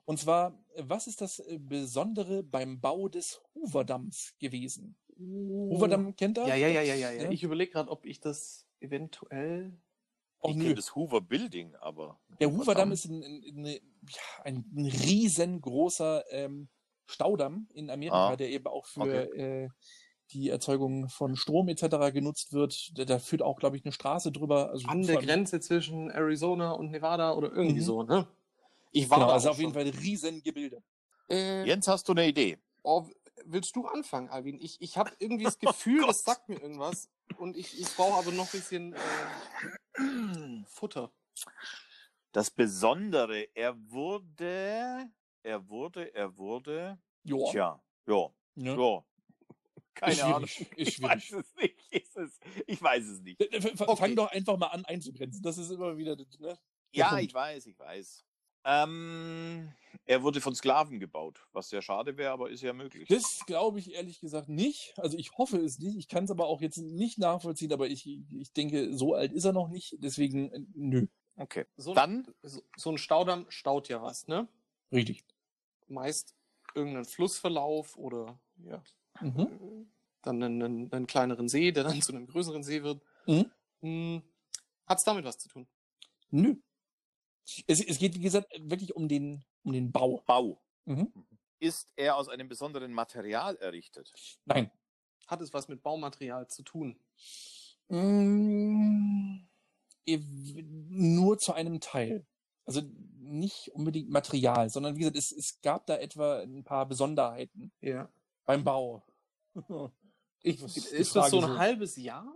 [0.05, 4.95] Und zwar, was ist das Besondere beim Bau des Hooverdamms gewesen?
[5.19, 6.47] Hooverdamm kennt ihr?
[6.47, 7.23] Ja, ja, ja, ja, ja.
[7.23, 7.31] ja.
[7.31, 9.73] Ich überlege gerade, ob ich das eventuell.
[10.39, 12.19] Oh, ich kenne das Hoover Building, aber.
[12.39, 12.91] Der Hooverdamm Hooverdamm?
[12.91, 13.79] ist ein, ein,
[14.43, 16.67] ein, ein riesengroßer ähm,
[17.07, 19.69] Staudamm in Amerika, Ah, der eben auch für äh,
[20.31, 22.11] die Erzeugung von Strom etc.
[22.11, 22.91] genutzt wird.
[22.97, 24.69] Da, da führt auch, glaube ich, eine Straße drüber.
[24.69, 27.85] Also An der Grenze zwischen Arizona und Nevada oder irgendwie Mhm.
[27.85, 28.27] so, ne?
[28.91, 29.73] Ich war Genau, da also auch auf jeden.
[29.73, 30.81] Fall riesen Gebilde.
[31.29, 32.57] Äh, Jens, hast du eine Idee?
[32.83, 33.05] oh,
[33.45, 34.59] willst du anfangen, Alvin?
[34.59, 36.09] Ich, ich habe irgendwie das Gefühl, Gott.
[36.09, 37.09] das sagt mir irgendwas.
[37.37, 41.11] Und ich, ich brauche aber noch ein bisschen äh, Futter.
[42.31, 45.09] Das Besondere, er wurde,
[45.43, 47.37] er wurde, er wurde, Ja.
[47.51, 48.75] tja, ja, Ne?
[48.75, 49.03] ja.
[49.93, 50.47] Keine Ist Ahnung.
[50.47, 51.91] schwierig, ist Ich weiß es nicht.
[51.91, 53.41] Ist es, ich weiß es nicht.
[53.41, 53.95] F- Okay.
[53.95, 55.41] Fang doch einfach mal an einzugrenzen.
[55.41, 56.15] Das ist immer wieder.
[56.39, 56.57] Ne?
[56.91, 57.23] Ja, Punkt.
[57.23, 58.23] ich weiß, ich weiß.
[58.69, 59.71] Ähm,
[60.05, 63.07] er wurde von Sklaven gebaut, was sehr schade wäre, aber ist ja möglich.
[63.07, 64.93] Das glaube ich ehrlich gesagt nicht.
[64.97, 65.97] Also ich hoffe es nicht.
[65.97, 69.45] Ich kann es aber auch jetzt nicht nachvollziehen, aber ich, ich denke, so alt ist
[69.45, 69.95] er noch nicht.
[69.99, 71.07] Deswegen, äh, nö.
[71.37, 71.65] Okay.
[71.77, 74.47] So, ein- Dann, so, so ein Staudamm staut ja was, ne?
[74.91, 75.23] Richtig.
[75.87, 76.35] Meist
[76.75, 78.83] irgendeinen Flussverlauf oder ja,
[79.21, 79.39] Mhm.
[79.39, 79.85] äh,
[80.23, 83.01] dann einen, einen, einen kleineren See, der dann zu einem größeren See wird.
[83.27, 83.49] Mhm.
[83.81, 84.21] Hm,
[84.85, 85.67] Hat's damit was zu tun?
[86.31, 86.55] Nö.
[87.67, 90.23] Es, es geht, wie gesagt, wirklich um den, um den Bau.
[90.25, 90.61] Bau.
[90.85, 91.11] Mhm.
[91.59, 94.11] Ist er aus einem besonderen Material errichtet?
[94.45, 94.69] Nein.
[95.27, 96.99] Hat es was mit Baumaterial zu tun?
[97.89, 99.39] Mm,
[100.05, 102.25] ev- nur zu einem Teil.
[102.65, 102.81] Also
[103.19, 108.09] nicht unbedingt Material, sondern wie gesagt, es, es gab da etwa ein paar Besonderheiten Ja.
[108.45, 109.03] beim Bau.
[110.41, 111.57] Ich, ist das so ein so.
[111.57, 112.33] halbes Jahr?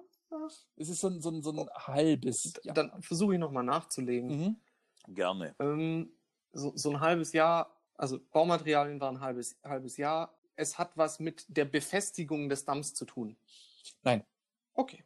[0.78, 2.54] Es ist so ein, so ein, so ein halbes.
[2.64, 2.74] Jahr.
[2.74, 4.30] Dann versuche ich nochmal nachzulegen.
[4.30, 4.62] Mhm.
[5.08, 5.56] Gerne.
[5.60, 6.12] Ähm,
[6.54, 10.38] so, so ein halbes Jahr, also Baumaterialien waren ein halbes, halbes Jahr.
[10.56, 13.38] Es hat was mit der Befestigung des Damms zu tun.
[14.04, 14.24] Nein.
[14.74, 15.04] Okay.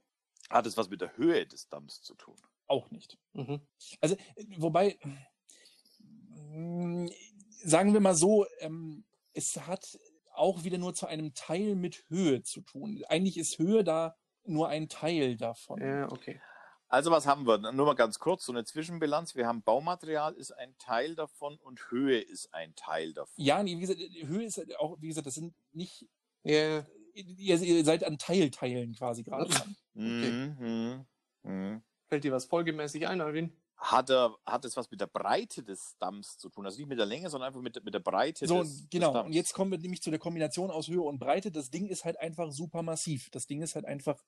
[0.50, 2.36] Hat es was mit der Höhe des Damms zu tun?
[2.68, 3.18] Auch nicht.
[3.34, 3.62] Mhm.
[4.02, 4.16] Also,
[4.58, 4.98] wobei,
[6.30, 7.12] mh,
[7.64, 10.00] sagen wir mal so, ähm, es hat
[10.34, 13.04] auch wieder nur zu einem Teil mit Höhe zu tun.
[13.08, 15.82] Eigentlich ist Höhe da nur ein Teil davon.
[15.82, 16.42] Ja, okay.
[16.88, 17.58] Also was haben wir?
[17.72, 19.36] Nur mal ganz kurz, so eine Zwischenbilanz.
[19.36, 23.34] Wir haben Baumaterial ist ein Teil davon und Höhe ist ein Teil davon.
[23.44, 26.08] Ja, nee, wie gesagt, Höhe ist halt auch, wie gesagt, das sind nicht,
[26.44, 29.76] Ja, ihr, ihr seid an Teilteilen quasi gerade dran.
[29.94, 31.06] Mhm, mhm,
[31.52, 31.84] mhm.
[32.08, 33.52] fällt dir was folgemäßig ein, Alvin?
[33.78, 36.66] Hat, er, hat es was mit der Breite des Damms zu tun?
[36.66, 39.08] Also nicht mit der Länge, sondern einfach mit, der- mit der Breite So, des, genau.
[39.08, 39.26] des Damms.
[39.28, 41.52] Und jetzt kommen wir nämlich zu der Kombination aus Höhe und Breite.
[41.52, 43.30] Das Ding ist halt einfach super massiv.
[43.32, 44.24] Das Ding ist halt einfach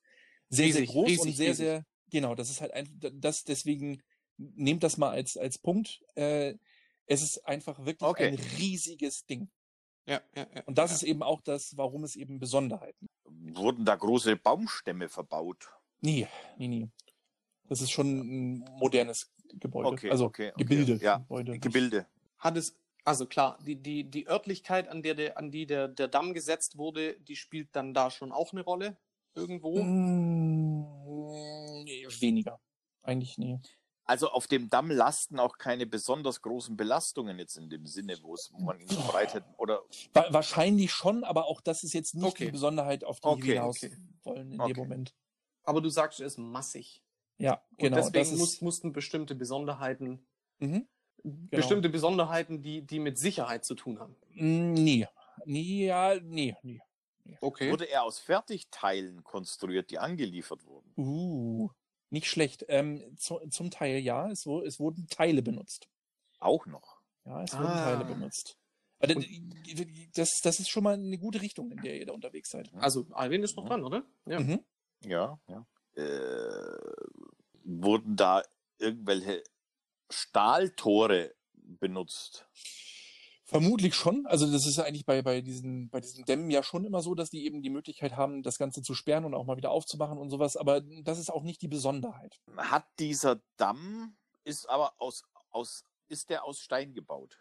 [0.50, 1.56] sehr, Riesig, sehr groß riesig, und sehr, riesig.
[1.66, 4.02] sehr, genau, das ist halt einfach, das deswegen,
[4.36, 6.04] nehmt das mal als, als Punkt.
[6.14, 6.54] Äh,
[7.06, 8.28] es ist einfach wirklich Okay.
[8.28, 9.50] ein riesiges Ding.
[10.06, 10.62] Ja, ja, ja.
[10.64, 10.96] Und das ja.
[10.96, 13.08] ist eben auch das, warum es eben Besonderheiten.
[13.24, 15.68] Wurden da große Baumstämme verbaut?
[16.00, 16.88] Nee, nee, nee.
[17.68, 19.88] Das ist schon ein modernes Gebäude.
[19.88, 20.64] Okay, also okay, okay.
[20.64, 20.98] Gebilde.
[21.02, 21.58] Ja, Gebäude.
[21.58, 22.06] Gebilde.
[22.38, 26.08] Hat es, also klar, die, die, die Örtlichkeit, an, der, der, an die der, der
[26.08, 28.96] Damm gesetzt wurde, die spielt dann da schon auch eine Rolle
[29.34, 29.82] irgendwo.
[29.82, 30.57] Mm,
[32.20, 32.60] weniger.
[33.02, 33.58] Eigentlich nee.
[34.04, 38.34] Also auf dem Damm lasten auch keine besonders großen Belastungen jetzt in dem Sinne, wo
[38.34, 39.44] es wo man ihn hätte.
[39.58, 39.82] Oder
[40.14, 42.46] Wa wahrscheinlich schon, aber auch das ist jetzt nicht Okay.
[42.46, 43.96] die Besonderheit, auf die Okay, wir hinaus okay.
[44.22, 44.72] wollen in Okay.
[44.72, 45.14] dem Moment.
[45.64, 47.02] Aber du sagst, es ist massig.
[47.36, 47.96] Ja, Und genau.
[47.96, 50.26] deswegen das muss, ist, mussten bestimmte Besonderheiten,
[50.58, 50.88] mhm.
[51.22, 54.16] bestimmte Besonderheiten, die, die mit Sicherheit zu tun haben.
[54.30, 55.06] Mm, Nee.
[55.44, 56.80] Nee, ja, nee, nee.
[57.40, 57.70] Okay.
[57.70, 60.92] wurde er aus Fertigteilen konstruiert, die angeliefert wurden?
[60.96, 61.70] Uh,
[62.10, 62.64] nicht schlecht.
[62.68, 65.88] Ähm, zu, zum Teil ja, es, es wurden Teile benutzt.
[66.38, 67.00] Auch noch.
[67.24, 67.84] Ja, es wurden Ah.
[67.84, 68.58] Teile benutzt.
[69.00, 72.72] Aber das, das, ist schon mal eine gute Richtung, in der ihr da unterwegs seid.
[72.74, 74.04] Also, Alvin ist noch dran, oder?
[74.26, 74.40] Ja.
[74.40, 74.64] Mhm.
[75.04, 75.66] Ja, ja.
[75.94, 76.78] Äh,
[77.62, 78.42] wurden da
[78.78, 79.44] irgendwelche
[80.10, 82.48] Stahltore benutzt?
[83.48, 84.26] Vermutlich schon.
[84.26, 87.14] Also das ist ja eigentlich bei, bei, diesen, bei diesen Dämmen ja schon immer so,
[87.14, 90.18] dass die eben die Möglichkeit haben, das Ganze zu sperren und auch mal wieder aufzumachen
[90.18, 90.58] und sowas.
[90.58, 92.38] Aber das ist auch nicht die Besonderheit.
[92.58, 97.38] Hat dieser Damm ist aber aus aus ist der aus Stein gebaut?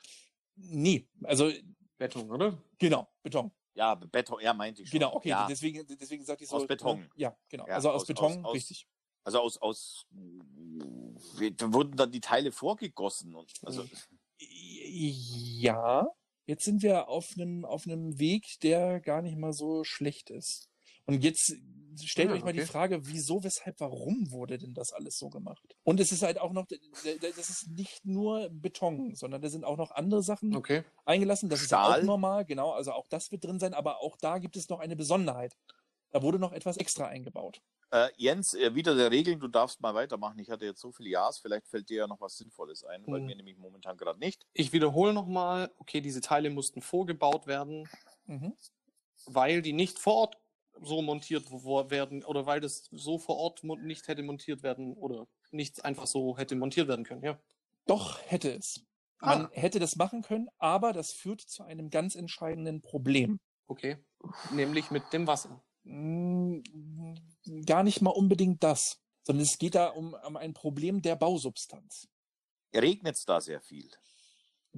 [0.56, 1.52] Nee, also
[1.98, 2.58] Beton, oder?
[2.80, 3.52] genau, Beton.
[3.74, 5.00] Ja, Beton, ja, meinte ich schon.
[5.00, 6.56] Genau, okay, Ja, deswegen, deswegen sagte ich so.
[6.56, 7.02] Aus Beton.
[7.02, 7.10] ne?
[7.16, 7.68] Ja, genau.
[7.68, 8.88] Ja, also aus, aus- Beton, aus- richtig.
[9.26, 13.84] also aus aus wurden dann die Teile vorgegossen und also
[15.00, 16.08] Ja,
[16.46, 20.70] jetzt sind wir auf einem auf einem Weg, der gar nicht mal so schlecht ist.
[21.06, 21.54] Und jetzt
[22.04, 22.68] stellt Ah, euch mal die okay.
[22.68, 25.64] Frage, wieso, weshalb, warum wurde denn das alles so gemacht?
[25.84, 29.78] Und es ist halt auch noch, das ist nicht nur Beton, sondern da sind auch
[29.78, 30.84] noch andere Sachen Okay.
[31.06, 31.50] eingelassen.
[31.50, 32.04] Das ist ja auch Stahl?
[32.04, 32.72] normal, genau.
[32.72, 35.54] Also auch das wird drin sein, aber auch da gibt es noch eine Besonderheit.
[36.12, 37.62] Da wurde noch etwas extra eingebaut.
[37.92, 40.40] Äh, Jens, äh, wieder der Regeln, du darfst mal weitermachen.
[40.40, 43.22] Ich hatte jetzt so viele Ja's, vielleicht fällt dir ja noch was Sinnvolles ein, weil
[43.22, 43.28] Mhm.
[43.28, 44.46] mir nämlich momentan gerade nicht.
[44.54, 47.90] Ich wiederhole nochmal, okay, diese Teile mussten vorgebaut werden,
[48.28, 48.54] Mhm.
[49.26, 50.38] weil die nicht vor Ort
[50.82, 55.86] so montiert werden oder weil das so vor Ort nicht hätte montiert werden oder nicht
[55.86, 57.40] einfach so hätte montiert werden können, ja.
[57.88, 58.86] Doch hätte es.
[59.22, 59.42] Ah.
[59.42, 63.40] Man hätte das machen können, aber das führt zu einem ganz entscheidenden Problem.
[63.68, 63.98] Okay.
[64.50, 65.64] Nämlich mit dem Wasser.
[65.88, 66.64] Mm,
[67.66, 72.08] Gar nicht mal unbedingt das, sondern es geht da um, um ein Problem der Bausubstanz.
[72.74, 73.90] Regnet es da sehr viel?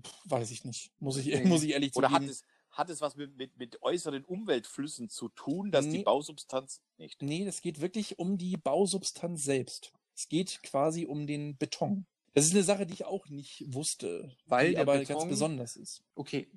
[0.02, 0.92] Puh, weiß ich nicht.
[1.00, 1.46] Muss ich, Nee.
[1.46, 2.32] muss ich ehrlich Oder hat zugeben.
[2.32, 6.04] es, hat es was mit, mit, mit äußeren Umweltflüssen zu tun, dass die Nee.
[6.04, 7.22] Bausubstanz nicht?
[7.22, 9.92] Nee, es geht wirklich um die Bausubstanz selbst.
[10.16, 12.06] Es geht quasi um den Beton.
[12.34, 15.30] Das ist eine Sache, die ich auch nicht wusste, Weil die der aber Beton- ganz
[15.30, 16.04] besonders ist.
[16.14, 16.52] Okay.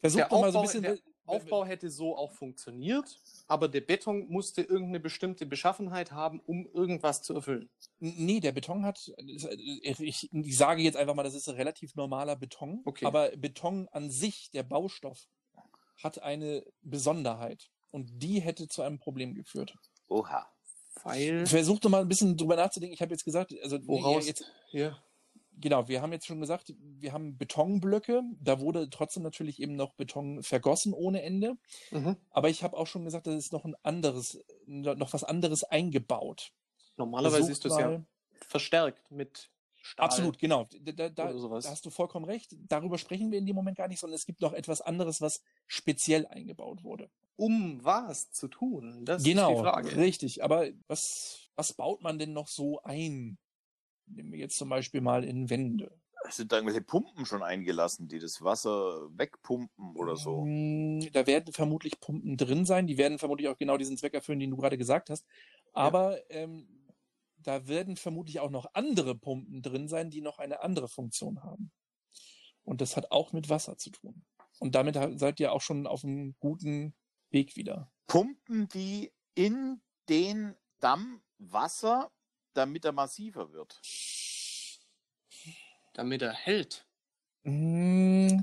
[0.00, 0.82] Versucht mal so ein bisschen.
[0.82, 6.66] der Aufbau hätte so auch funktioniert, aber der Beton musste irgendeine bestimmte Beschaffenheit haben, um
[6.72, 7.68] irgendwas zu erfüllen.
[8.00, 11.94] Nee, der Beton hat, ich, ich, ich sage jetzt einfach mal, das ist ein relativ
[11.94, 13.04] normaler Beton, Okay.
[13.06, 15.28] aber Beton an sich, der Baustoff,
[16.02, 19.74] hat eine Besonderheit und die hätte zu einem Problem geführt.
[20.08, 20.46] Oha.
[21.04, 21.46] Weil.
[21.46, 22.94] Versuch doch mal ein bisschen drüber nachzudenken.
[22.94, 24.26] Ich habe jetzt gesagt, also Woraus?
[24.26, 24.98] jetzt, Ja.
[25.60, 29.94] Genau, wir haben jetzt schon gesagt, wir haben Betonblöcke, da wurde trotzdem natürlich eben noch
[29.94, 31.54] Beton vergossen ohne Ende,
[31.90, 32.16] Mhm.
[32.30, 36.52] aber ich habe auch schon gesagt, da ist noch ein anderes, noch was anderes eingebaut.
[36.96, 38.06] Normalerweise Versucht ist das ja mal-
[38.46, 40.06] verstärkt mit Stahl.
[40.06, 40.66] Absolut, genau.
[40.80, 41.32] Da, da, da,
[41.64, 42.54] hast du vollkommen recht.
[42.68, 45.40] Darüber sprechen wir in dem Moment gar nicht, sondern es gibt noch etwas anderes, was
[45.68, 47.08] speziell eingebaut wurde.
[47.36, 49.04] Um was zu tun?
[49.04, 49.96] Das genau, ist die Frage.
[49.96, 50.42] richtig.
[50.42, 53.38] Aber was, was baut man denn noch so ein?
[54.10, 55.98] Nehmen wir jetzt zum Beispiel mal in Wände.
[56.30, 60.44] Sind da irgendwelche Pumpen schon eingelassen, die das Wasser wegpumpen oder so?
[60.44, 62.86] Mm, Da werden vermutlich Pumpen drin sein.
[62.86, 65.26] Die werden vermutlich auch genau diesen Zweck erfüllen, den du gerade gesagt hast.
[65.72, 66.66] Aber ähm,
[67.38, 71.70] da werden vermutlich auch noch andere Pumpen drin sein, die noch eine andere Funktion haben.
[72.64, 74.24] Und das hat auch mit Wasser zu tun.
[74.58, 76.94] Und damit seid ihr auch schon auf einem guten
[77.30, 77.90] Weg wieder.
[78.06, 82.10] Pumpen die in den Damm Wasser,
[82.54, 83.80] damit er massiver wird?
[85.94, 86.86] Damit er hält.
[87.44, 88.40] Mm,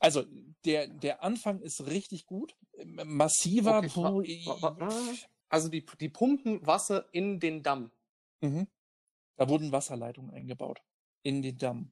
[0.00, 0.24] Also,
[0.64, 2.54] der, der Anfang ist richtig gut.
[2.84, 3.78] Massiver.
[3.78, 5.14] Okay, wa- puh, wa- wa-
[5.48, 7.90] Also die, die pumpen Wasser in den Damm.
[8.40, 8.68] Mhm.
[9.36, 10.82] Da wurden Wasserleitungen eingebaut.
[11.22, 11.90] In den Damm.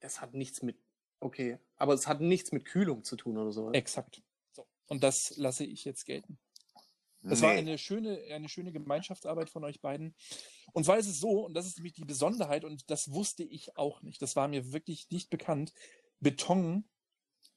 [0.00, 0.78] Das hat nichts mit.
[1.20, 3.72] Okay, aber es hat nichts mit Kühlung zu tun oder so.
[3.72, 4.22] Exakt.
[4.52, 4.66] So.
[4.86, 6.38] Und das lasse ich jetzt gelten.
[7.24, 7.58] Das war Nee.
[7.58, 10.14] eine schöne, eine schöne Gemeinschaftsarbeit von euch beiden.
[10.72, 14.02] Und ist es so, und das ist nämlich die Besonderheit, und das wusste ich auch
[14.02, 15.72] nicht, das war mir wirklich nicht bekannt.
[16.20, 16.84] Beton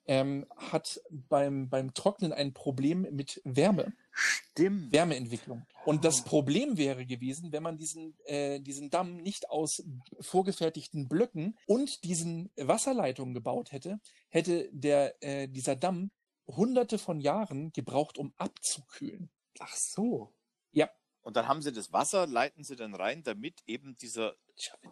[0.05, 4.91] ähm, hat beim, beim Trocknen ein Problem mit Wärme, Stimmt.
[4.93, 5.65] Wärmeentwicklung.
[5.85, 9.83] Und das Problem wäre gewesen, wenn man diesen, äh, diesen Damm nicht aus
[10.21, 13.99] vorgefertigten Blöcken und diesen Wasserleitungen gebaut hätte,
[14.29, 16.11] hätte der, äh, dieser Damm
[16.47, 19.29] hunderte von Jahren gebraucht, um abzukühlen.
[19.59, 20.33] Ach so.
[21.27, 24.37] Und dann haben sie das Wasser, leiten sie dann rein, damit eben dieser.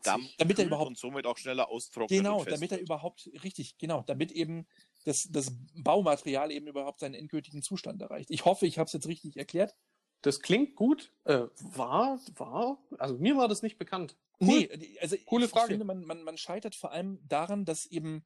[0.04, 2.20] Damm Damit er überhaupt- und somit auch schneller austrocknet.
[2.20, 4.68] Genau, damit er überhaupt, richtig, genau, damit eben
[5.06, 8.32] das, das Baumaterial eben überhaupt seinen endgültigen Zustand erreicht.
[8.32, 9.78] Ich hoffe, ich habe es jetzt richtig erklärt.
[10.24, 11.14] Das klingt gut.
[11.24, 14.18] Äh, war, war, also mir war das nicht bekannt.
[14.42, 14.48] Cool.
[14.48, 15.68] Nee, also Coole ich, Frage.
[15.68, 18.26] ich finde, man, man, man scheitert vor allem daran, dass eben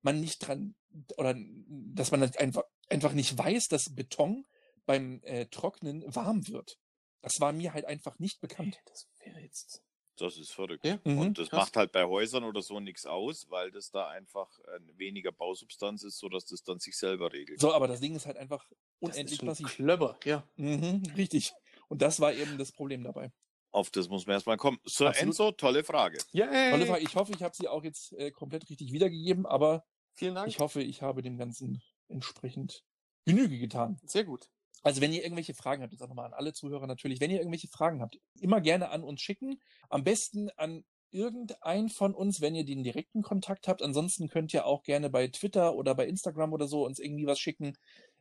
[0.00, 0.76] man nicht dran
[1.18, 1.36] oder
[1.68, 4.46] dass man einfach, einfach nicht weiß, dass Beton
[4.86, 6.78] beim äh, Trocknen warm wird.
[7.22, 8.78] Das war mir halt einfach nicht bekannt.
[8.86, 9.82] Das wäre jetzt.
[10.16, 10.84] Das ist verrückt.
[10.84, 11.00] Ja.
[11.04, 11.58] Mhm, und das krass.
[11.60, 16.04] macht halt bei Häusern oder so nichts aus, weil das da einfach äh, weniger Bausubstanz
[16.04, 17.60] ist, sodass das dann sich selber regelt.
[17.60, 19.66] So, aber das Ding ist halt einfach Das unendlich ist ein massiv.
[19.74, 20.46] Klöpper, ja.
[20.56, 21.52] Mhm, richtig.
[21.88, 23.32] Und das war eben das Problem dabei.
[23.72, 24.78] Auf das muss man erstmal kommen.
[24.84, 25.30] Sir Absolut.
[25.30, 26.18] Enzo, tolle Frage.
[26.30, 26.70] Yay.
[26.70, 27.02] Tolle Frage.
[27.02, 30.46] Ich hoffe, ich habe sie auch jetzt äh, komplett richtig wiedergegeben, aber Vielen Dank.
[30.46, 32.84] ich hoffe, ich habe dem Ganzen entsprechend
[33.24, 33.98] Genüge getan.
[34.04, 34.48] Sehr gut.
[34.84, 37.38] Also wenn ihr irgendwelche Fragen habt, jetzt auch nochmal an alle Zuhörer natürlich, wenn ihr
[37.38, 39.60] irgendwelche Fragen habt, immer gerne an uns schicken.
[39.88, 43.82] Am besten an irgendein von uns, wenn ihr den direkten Kontakt habt.
[43.82, 47.38] Ansonsten könnt ihr auch gerne bei Twitter oder bei Instagram oder so uns irgendwie was
[47.38, 47.78] schicken.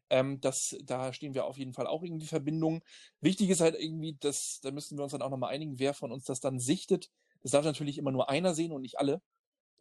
[0.09, 2.81] Ähm, das, da stehen wir auf jeden Fall auch irgendwie in Verbindung.
[3.19, 6.11] Wichtig ist halt irgendwie, dass, da müssen wir uns dann auch nochmal einigen, wer von
[6.11, 7.09] uns das dann sichtet.
[7.41, 9.21] Das darf natürlich immer nur einer sehen und nicht alle.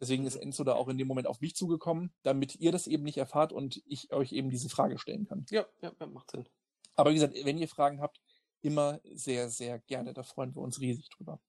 [0.01, 3.03] Deswegen ist Enzo da auch in dem Moment auf mich zugekommen, damit ihr das eben
[3.03, 5.45] nicht erfahrt und ich euch eben diese Frage stellen kann.
[5.49, 6.45] Ja, ja, macht Sinn.
[6.95, 8.19] Aber wie gesagt, wenn ihr Fragen habt,
[8.61, 10.13] immer sehr, sehr gerne.
[10.13, 11.39] Da freuen wir uns riesig drüber.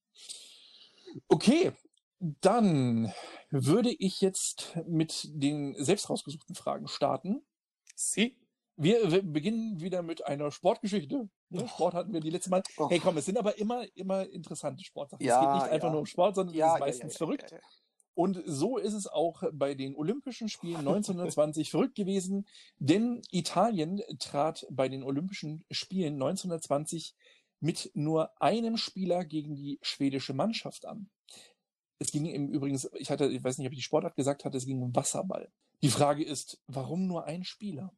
[1.28, 1.72] Okay,
[2.18, 3.12] dann
[3.50, 7.46] würde ich jetzt mit den selbst rausgesuchten Fragen starten.
[7.94, 8.36] Sie?
[8.76, 11.28] Wir, wir beginnen wieder mit einer Sportgeschichte.
[11.50, 12.62] Ne, Sport hatten wir die letzte Mal.
[12.76, 12.90] Oh.
[12.90, 15.24] Hey, komm, es sind aber immer, immer interessante Sportsachen.
[15.24, 15.92] es Ja, geht nicht einfach ja.
[15.92, 17.54] nur um Sport, sondern es ist meistens verrückt.
[18.14, 22.46] Und so ist es auch bei den Olympischen Spielen 1920 verrückt gewesen,
[22.78, 27.14] denn Italien trat bei den Olympischen Spielen 1920
[27.60, 31.10] mit nur einem Spieler gegen die schwedische Mannschaft an.
[31.98, 34.58] Es ging im Übrigen, ich hatte, ich weiß nicht, ob ich die Sportart gesagt hatte,
[34.58, 35.50] es ging um Wasserball.
[35.82, 37.92] Die Frage ist, warum nur ein Spieler?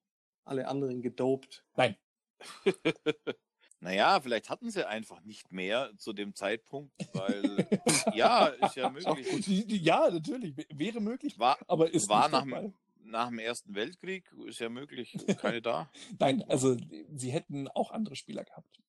[0.44, 1.64] Alle anderen gedopt.
[1.76, 1.96] Nein,
[3.80, 7.66] Naja, vielleicht hatten sie einfach nicht mehr zu dem Zeitpunkt, weil
[8.14, 9.46] ja, ist ja möglich.
[9.82, 14.58] Ja, natürlich, wäre möglich, War, aber ist war nach, dem- nach dem Ersten Weltkrieg, ist
[14.60, 15.90] ja möglich, keine da.
[16.18, 16.76] Nein, also
[17.14, 18.80] sie hätten auch andere Spieler gehabt.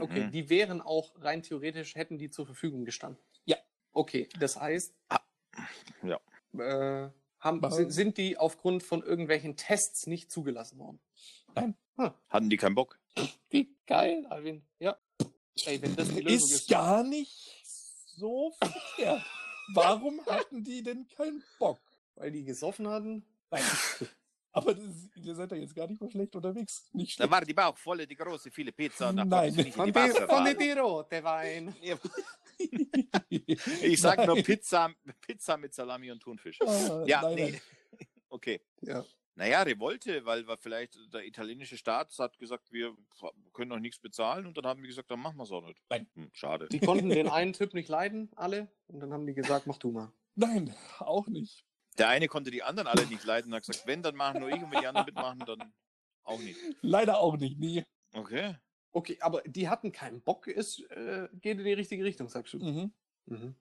[0.00, 0.30] Okay, Mhm.
[0.32, 3.22] die wären auch rein theoretisch, hätten die zur Verfügung gestanden.
[3.44, 3.56] Ja.
[3.92, 4.92] Okay, das heißt.
[5.08, 5.20] Ah,
[6.02, 6.18] ja.
[6.58, 11.00] Äh, haben, sind, die aufgrund von irgendwelchen Tests nicht zugelassen worden?
[12.28, 12.98] Hatten die keinen Bock?
[13.50, 14.64] Wie geil, Alvin.
[14.78, 14.96] Ja.
[15.66, 16.68] Ey, wenn das die Lösung ist ist.
[16.68, 17.62] gar nicht
[18.16, 19.24] so verkehrt.
[19.74, 21.80] Warum hatten die denn keinen Bock?
[22.16, 23.24] Weil die gesoffen hatten.
[23.50, 23.62] Nein.
[24.52, 24.84] Aber das,
[25.16, 26.88] ihr seid da jetzt gar nicht so schlecht unterwegs.
[26.92, 27.30] Nicht Da schlecht.
[27.32, 29.08] war die Bauchvolle, die große, viele Pizza.
[29.08, 29.52] Und da Nein.
[29.54, 30.56] Von die von fahren.
[30.58, 31.74] der rote Wein.
[33.80, 34.44] Ich sag nur Nein.
[34.44, 36.60] Pizza, Pizza mit Salami und Thunfisch.
[36.62, 37.50] Ah, Ja, nein, nee.
[37.50, 37.60] nein.
[38.28, 38.60] Okay.
[38.82, 39.04] Ja.
[39.36, 42.96] Naja, Revolte, weil wir vielleicht der italienische Staat hat gesagt, wir
[43.52, 45.82] können noch nichts bezahlen und dann haben die gesagt, dann machen wir es auch nicht.
[45.90, 46.06] Nein.
[46.14, 46.68] Hm, schade.
[46.68, 48.70] Die konnten den einen Typ nicht leiden, alle.
[48.86, 50.12] Und dann haben die gesagt, mach du mal.
[50.36, 51.64] Nein, auch nicht.
[51.98, 54.50] Der eine konnte die anderen alle nicht leiden und hat gesagt, wenn, dann machen nur
[54.50, 55.72] ich und wenn die anderen mitmachen, dann
[56.22, 56.58] auch nicht.
[56.80, 57.84] Leider auch nicht, nie.
[58.12, 58.56] Okay.
[58.92, 62.58] Okay, aber die hatten keinen Bock, es äh, geht in die richtige Richtung, sagst du.
[62.58, 62.92] Mhm.
[63.26, 63.56] Mhm.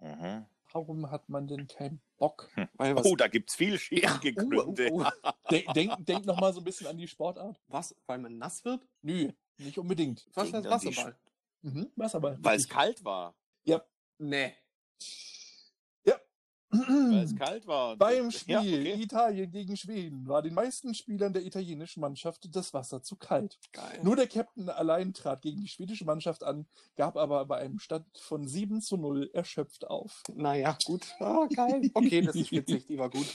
[0.00, 0.46] Mhm.
[0.74, 2.50] Warum hat man denn keinen Bock?
[2.74, 4.88] Weil was, Oh, da gibt's vielschichtige Oh, Gründe.
[4.90, 5.30] oh, oh.
[5.48, 7.60] De denk denk noch mal so ein bisschen an die Sportart.
[7.68, 7.94] was?
[8.06, 8.84] Weil man nass wird?
[9.02, 10.26] Nö, nicht unbedingt.
[10.34, 11.16] Was heißt Wasserball?
[11.62, 11.92] Mhm.
[11.94, 12.38] Wasserball.
[12.40, 13.36] Weil es kalt war.
[14.18, 14.52] Nee.
[16.78, 17.96] Weil es kalt war.
[17.96, 19.02] Beim Spiel Ja, okay.
[19.02, 23.58] Italien gegen Schweden war den meisten Spielern der italienischen Mannschaft das Wasser zu kalt.
[23.72, 24.00] Geil.
[24.02, 26.66] Nur der Captain allein trat gegen die schwedische Mannschaft an,
[26.96, 30.22] gab aber bei einem Stand von 7 zu 0 erschöpft auf.
[30.34, 31.06] Naja, gut.
[31.20, 31.90] Ah, geil.
[31.94, 33.26] Okay, das ist witzig, die war gut.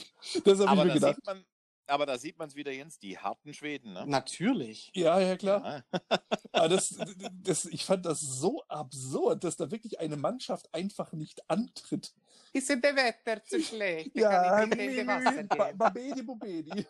[0.44, 1.14] Das habe ich mir da, gedacht.
[1.16, 1.44] sieht man,
[1.90, 3.92] aber da sieht man es wieder, Jens, die harten Schweden.
[3.92, 4.06] Ne?
[4.06, 4.90] Natürlich.
[4.94, 5.82] Ja, ja, klar.
[5.92, 6.00] Ja.
[6.52, 6.98] Aber das,
[7.42, 12.12] das, ich fand das so absurd, dass da wirklich eine Mannschaft einfach nicht antritt.
[12.52, 14.10] Ist der Wetter zu schlecht?
[14.16, 16.86] Ja, Ba- Babedi Bobedi.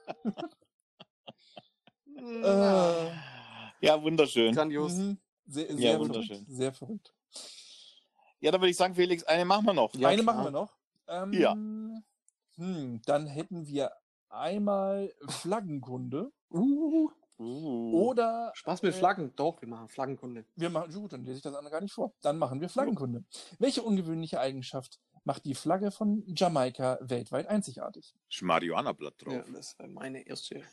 [2.16, 3.10] Äh,
[3.80, 4.54] ja, wunderschön.
[4.54, 4.92] Grandios.
[4.94, 5.18] mhm.
[5.46, 6.14] Sehr, sehr Ja, verrückt.
[6.14, 6.46] wunderschön.
[6.48, 7.14] Sehr verrückt.
[8.40, 9.94] Ja, dann würde ich sagen, Felix, eine machen wir noch.
[9.94, 10.34] Ja, Eine klar.
[10.34, 10.76] machen wir noch.
[11.08, 11.52] Ähm, Ja.
[12.56, 13.90] Hm, dann hätten wir
[14.30, 18.08] einmal Flaggenkunde Uh, Uh.
[18.08, 19.32] oder Spaß mit äh, Flaggen.
[19.36, 20.44] Doch, wir machen Flaggenkunde.
[20.56, 22.12] Wir machen, gut, dann lese ich das andere gar nicht vor.
[22.20, 23.24] Dann machen wir Flaggenkunde.
[23.58, 28.14] Welche ungewöhnliche Eigenschaft macht die Flagge von Jamaika weltweit einzigartig?
[28.28, 29.32] Ist Marihuana-Blatt drauf.
[29.32, 30.62] Ja, das war meine erste.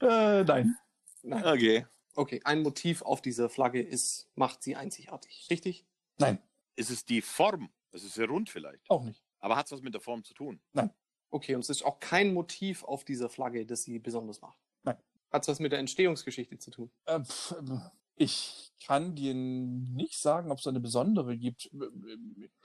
[0.00, 0.76] Äh, nein.
[1.22, 1.44] Nein.
[1.44, 1.86] Okay.
[2.14, 5.46] Okay, ein Motiv auf dieser Flagge ist, macht sie einzigartig.
[5.50, 5.84] Richtig?
[6.18, 6.38] Nein,
[6.76, 7.70] Ist es die Form?
[7.90, 8.88] Es ist ja rund vielleicht.
[8.90, 9.24] auch nicht.
[9.40, 10.60] Aber hat es was mit der Form zu tun?
[11.30, 14.58] Okay, und es ist auch kein Motiv auf dieser Flagge, das sie besonders macht.
[14.82, 14.96] Nein.
[15.30, 16.90] Hat es was mit der Entstehungsgeschichte zu tun?
[17.04, 17.80] Äh, pf, äh,
[18.16, 21.70] ich kann dir nicht sagen, ob es eine besondere gibt.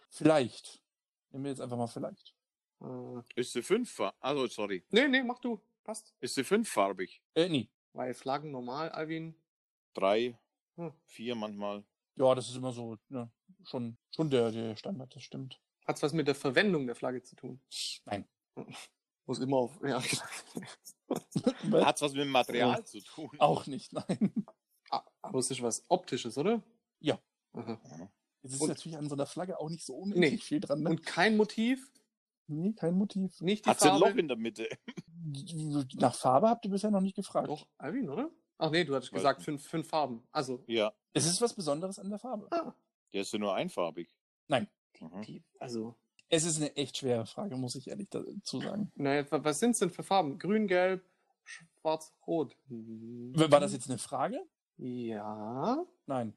[0.10, 0.82] Vielleicht.
[1.32, 2.34] Nehmen wir jetzt einfach mal vielleicht.
[2.82, 4.16] Äh, Ist sie fünffarbig?
[4.20, 4.84] Also, sorry.
[4.92, 5.60] nee, nee, mach du.
[5.84, 6.16] Passt.
[6.22, 7.22] Ist sie fünffarbig?
[7.36, 7.70] Äh, nee.
[7.92, 9.36] Weil Flaggen normal, Alvin.
[9.94, 10.38] Drei,
[10.78, 10.92] Hm.
[11.06, 11.84] vier manchmal.
[12.16, 13.30] Ja, das ist immer so, ne,
[13.66, 15.60] schon, schon der, der Standard, das stimmt.
[15.86, 17.60] Hat es was mit der Verwendung der Flagge zu tun?
[18.06, 18.26] Nein.
[19.26, 19.80] Muss immer auf.
[19.84, 20.02] Ja,
[21.86, 23.30] Hat es was mit dem Material zu tun?
[23.40, 24.46] Auch nicht, nein.
[24.90, 26.62] Ah, aber es ist was Optisches, oder?
[27.00, 27.20] Ja.
[27.54, 27.80] Aha.
[28.42, 30.38] Jetzt ist Und- natürlich an so einer Flagge auch nicht so unendlich Nee.
[30.38, 30.84] viel dran.
[30.84, 30.90] Ne?
[30.90, 31.90] Und kein Motiv?
[32.48, 33.40] nee, kein Motiv.
[33.42, 34.00] Nicht die Hat sie ein?
[34.00, 34.68] Loch in der Mitte?
[35.96, 37.48] Nach Farbe habt ihr bisher noch nicht gefragt.
[37.48, 38.30] Doch, Alvin, oder?
[38.58, 39.46] Ach nee, du hattest Weiß gesagt nicht.
[39.46, 40.28] fünf, fünf Farben.
[40.32, 40.94] Also, Ja.
[41.14, 42.48] Es ist was Besonderes an der Farbe.
[42.52, 42.76] ah,
[43.14, 44.14] Der ist ja nur einfarbig.
[44.48, 44.68] Nein.
[45.02, 45.22] Mhm.
[45.24, 45.96] die, also,
[46.30, 48.92] Es ist eine echt schwere Frage, muss ich ehrlich dazu sagen.
[48.96, 50.38] naja, wa- was sind es denn für Farben?
[50.40, 51.04] Grün, Gelb,
[51.44, 52.56] Schwarz, Rot.
[52.70, 54.40] War das jetzt eine Frage?
[54.78, 55.86] Ja.
[56.06, 56.34] Nein.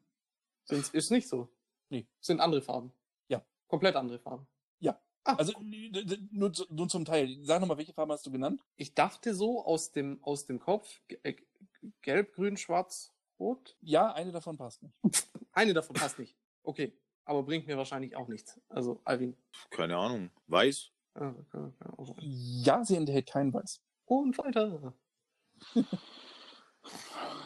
[0.65, 1.49] Sind's, ist nicht so.
[1.89, 2.07] Nee.
[2.21, 2.93] Sind andere Farben.
[3.29, 3.45] Ja.
[3.69, 4.47] Komplett andere Farben.
[4.81, 5.01] Ja.
[5.25, 5.53] Ah, Also
[6.31, 7.39] nur, nur zum Teil.
[7.43, 8.63] Sag nochmal, welche Farbe hast du genannt?
[8.77, 11.35] ich dachte so aus dem, aus dem Kopf, äh,
[12.03, 13.77] Gelb, Grün, Schwarz, Rot.
[13.81, 14.95] Ja, eine davon passt nicht.
[15.53, 16.37] Eine davon passt nicht.
[16.65, 16.93] Okay.
[17.27, 18.59] Aber bringt mir wahrscheinlich auch nichts.
[18.69, 19.37] Also, Alvin.
[19.71, 20.31] Keine Ahnung.
[20.47, 20.91] Weiß?
[22.21, 23.81] Ja, sie enthält kein Weiß.
[24.07, 24.95] Und weiter.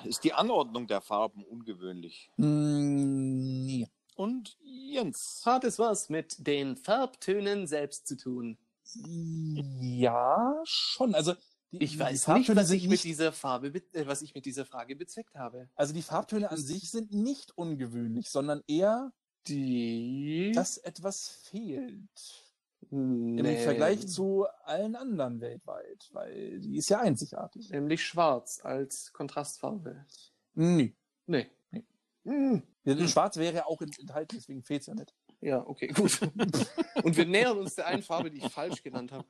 [0.04, 2.30] Ist die Anordnung der Farben ungewöhnlich?
[2.36, 3.88] Mm, nee.
[4.16, 5.42] Und Jens.
[5.46, 8.58] Hat es was mit den Farbtönen selbst zu tun?
[8.94, 11.14] Ja, schon.
[11.14, 11.34] Also
[11.70, 14.44] die, Ich die weiß nicht, was ich, mit dieser Farbe, be- äh, was ich mit
[14.44, 15.70] dieser Frage bezweckt habe.
[15.76, 19.12] also die Farbtöne an sich sind nicht ungewöhnlich, sondern eher,
[19.48, 20.52] Die.
[20.54, 22.44] dass etwas fehlt.
[22.90, 23.40] nee.
[23.40, 27.70] Im Vergleich zu allen anderen weltweit, weil die ist ja einzigartig.
[27.70, 30.04] Nämlich schwarz als Kontrastfarbe.
[30.54, 30.94] Nee.
[31.26, 31.48] Nee.
[31.70, 31.84] Nee.
[32.24, 32.62] Hm.
[32.84, 35.14] Ja, Schwarz wäre ja auch enthalten, deswegen fehlt es ja nicht.
[35.40, 36.20] Ja, okay, gut.
[37.04, 39.24] Und wir nähern uns der einen Farbe, die ich falsch genannt habe.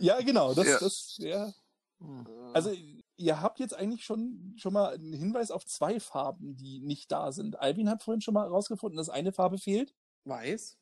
[0.00, 0.54] Ja, genau.
[0.54, 0.78] Das, Ja.
[0.78, 1.52] das, ja.
[2.00, 2.26] Hm.
[2.52, 2.72] Also,
[3.16, 7.32] ihr habt jetzt eigentlich schon, schon mal einen Hinweis auf zwei Farben, die nicht da
[7.32, 7.58] sind.
[7.60, 9.94] Alvin hat vorhin schon mal herausgefunden, dass eine Farbe fehlt.
[10.24, 10.78] weiß.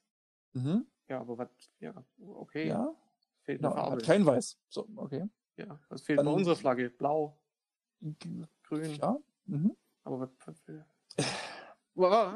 [0.52, 0.86] Mhm.
[1.08, 1.48] Ja, aber was?
[1.80, 2.68] Ja, okay.
[2.68, 2.94] Ja,
[3.42, 3.96] Fehlt eine Farbe.
[3.96, 4.58] hat kein Weiß.
[4.68, 5.28] So, okay.
[5.56, 6.90] Ja, was fehlt Dann- bei unserer Flagge?
[6.90, 7.38] Blau,
[8.62, 8.94] grün.
[8.96, 9.18] Ja.
[9.46, 9.76] Mhm.
[10.04, 10.30] Aber was,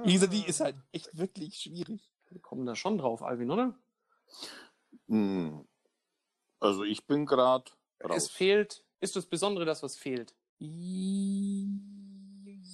[0.04, 2.10] Wie gesagt, die ist halt echt wirklich schwierig.
[2.30, 3.78] Wir kommen da schon drauf, Alvin, oder?
[5.08, 5.66] Hm.
[6.60, 7.70] Also ich bin gerade
[8.10, 8.83] Es fehlt.
[9.04, 10.34] Ist das Besondere, dass was fehlt?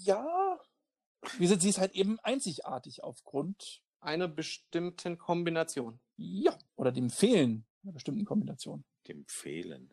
[0.05, 0.59] Ja.
[1.37, 5.99] Wie gesagt, sie ist halt eben einzigartig aufgrund, Einer bestimmten Kombination.
[6.16, 8.85] ja, oder dem Fehlen einer bestimmten Kombination.
[9.09, 9.91] Dem Fehlen.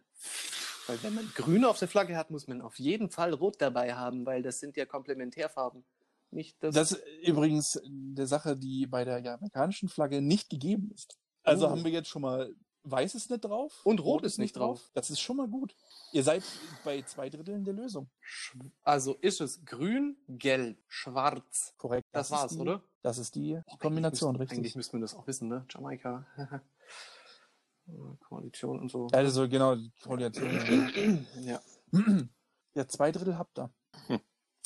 [0.86, 3.96] Weil wenn man grün auf der Flagge hat, muss man auf jeden Fall rot dabei
[3.96, 5.84] haben, weil das sind ja Komplementärfarben.
[6.30, 6.76] Nicht das.
[6.76, 11.18] Das ist übrigens eine Sache, die bei der jamaikanischen Flagge nicht gegeben ist.
[11.44, 11.72] Also Oh.
[11.72, 12.54] haben wir jetzt schon mal
[12.90, 13.82] weiß ist nicht drauf.
[13.84, 14.90] Und rot ist nicht drauf.
[14.94, 15.76] Das ist schon mal gut.
[16.14, 16.44] Ihr seid
[16.84, 18.10] bei zwei Dritteln der Lösung.
[18.84, 21.74] Also ist es grün, gelb, schwarz.
[21.78, 22.08] Korrekt.
[22.12, 22.84] Das, ist war's, die, oder?
[23.02, 24.58] Das ist die Boah, Kombination, eigentlich müssten, richtig.
[24.58, 25.66] Eigentlich müssten wir das auch wissen, ne?
[25.70, 26.26] Jamaika.
[28.20, 29.08] Koalition und so.
[29.12, 31.26] Also genau, die Koordination.
[31.42, 31.62] Ja.
[32.74, 33.72] ja, zwei Drittel habt ihr.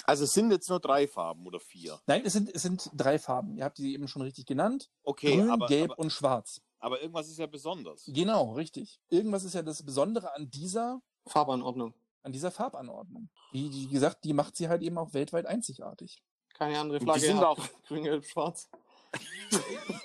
[0.06, 2.00] Also es sind jetzt nur drei Farben oder vier.
[2.08, 3.56] Nein, es sind, es sind drei Farben.
[3.56, 4.90] Ihr habt die eben schon richtig genannt.
[5.04, 6.62] Okay, Grün, aber, Gelb aber, und Schwarz.
[6.82, 8.04] Aber irgendwas ist ja besonders.
[8.08, 9.00] Genau, richtig.
[9.10, 11.94] Irgendwas ist ja das Besondere an dieser, Farbanordnung.
[12.24, 13.30] an dieser Farbanordnung.
[13.54, 16.22] Wie, wie gesagt, die macht sie halt eben auch weltweit einzigartig.
[16.54, 17.26] Keine andere Und die Flagge.
[17.26, 18.70] sind hat auch- grün, gelb, schwarz.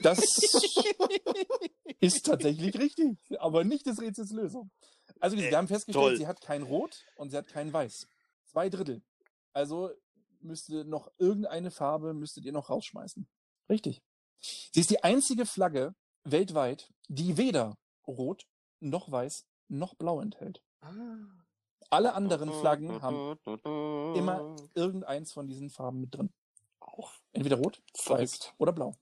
[0.03, 0.19] Das
[2.01, 4.71] ist tatsächlich richtig, aber nicht des Rätsels Lösung.
[5.21, 6.17] Also wir Äh, haben festgestellt, toll.
[6.17, 8.07] sie hat kein Rot und sie hat kein Weiß.
[8.47, 9.03] Zwei Drittel.
[9.53, 9.91] Also
[10.41, 13.27] müsste noch irgendeine Farbe müsstet ihr noch rausschmeißen.
[13.69, 14.03] Richtig.
[14.41, 15.95] Sie ist die einzige Flagge
[16.31, 18.47] weltweit, die weder Rot
[18.81, 20.63] noch Weiß noch Blau enthält.
[20.81, 20.93] Ah.
[21.91, 23.39] Alle anderen Flaggen haben
[24.17, 26.33] immer irgendeins von diesen Farben mit drin.
[26.81, 27.13] auch.
[27.33, 28.95] Entweder Rot, Weiß oder Blau.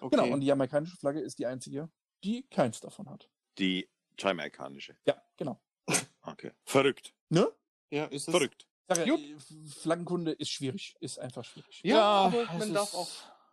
[0.00, 0.16] Okay.
[0.16, 1.90] Genau, und die jamaikanische Flagge ist die einzige,
[2.24, 3.28] die keins davon hat.
[3.58, 4.96] Die jamaikanische.
[5.06, 5.60] Ja, genau.
[6.22, 6.52] Okay.
[6.66, 7.14] Verrückt.
[7.30, 7.50] Ne?
[7.90, 8.34] ja, ist es.
[8.34, 8.68] Verrückt.
[8.86, 9.20] Sag ja, Jupp.
[9.20, 9.36] äh,
[9.80, 11.80] Flaggenkunde ist schwierig, ist einfach schwierig.
[11.82, 13.08] Ja, Ja, aber man darf auch,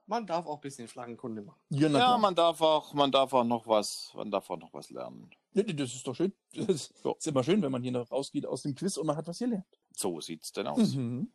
[0.08, 1.60] man darf auch ein bisschen Flaggenkunde machen.
[1.70, 4.90] Ja, Ja, man darf auch, man darf auch noch was, man darf auch noch was
[4.90, 5.30] lernen.
[5.54, 6.34] Ja, das ist doch schön.
[6.54, 7.12] Das Ja.
[7.18, 9.40] ist immer schön, wenn man hier noch rausgeht aus dem Quiz und man hat was
[9.40, 9.66] gelernt.
[9.92, 10.94] So sieht's denn aus.
[10.96, 11.32] Mhm.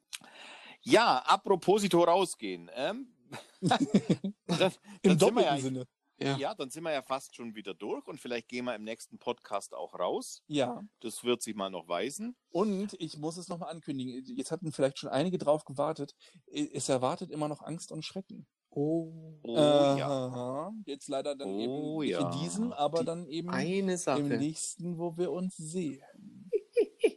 [0.83, 2.71] Ja, apropos rausgehen.
[2.75, 3.15] Ähm,
[3.61, 5.87] dann, Im doppelten ja, Sinne.
[6.19, 9.19] ja, dann sind wir ja fast schon wieder durch und vielleicht gehen wir im nächsten
[9.19, 10.43] Podcast auch raus.
[10.49, 10.83] Ja.
[11.01, 12.37] Das wird sich mal noch weisen.
[12.51, 14.25] Und ich muss es nochmal ankündigen.
[14.37, 16.15] Jetzt hatten vielleicht schon einige drauf gewartet.
[16.47, 18.47] Es erwartet immer noch Angst und Schrecken.
[18.73, 19.13] Oh.
[19.43, 19.97] Oh Aha.
[19.99, 20.73] ja.
[20.87, 22.31] Jetzt leider dann Oh eben nicht ja.
[22.31, 24.21] in diesem, aber Die dann eben Eine Sache.
[24.21, 26.01] im nächsten, wo wir uns sehen.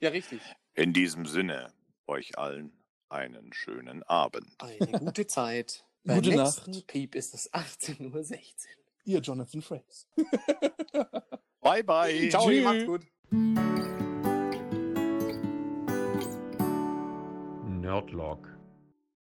[0.00, 0.40] ja, richtig.
[0.74, 1.72] In diesem Sinne,
[2.06, 2.72] euch allen
[3.08, 4.46] einen schönen Abend.
[4.58, 5.84] Eine gute Zeit.
[6.02, 6.86] Beim Gute nächsten Nacht.
[6.88, 8.38] Piep ist es 18.16 Uhr.
[9.04, 10.06] Ihr Jonathan Frakes.
[11.60, 12.28] Bye, bye.
[12.28, 12.64] Ciao, Tschüss.
[12.64, 13.06] macht's gut.
[17.80, 18.53] Nerdlog.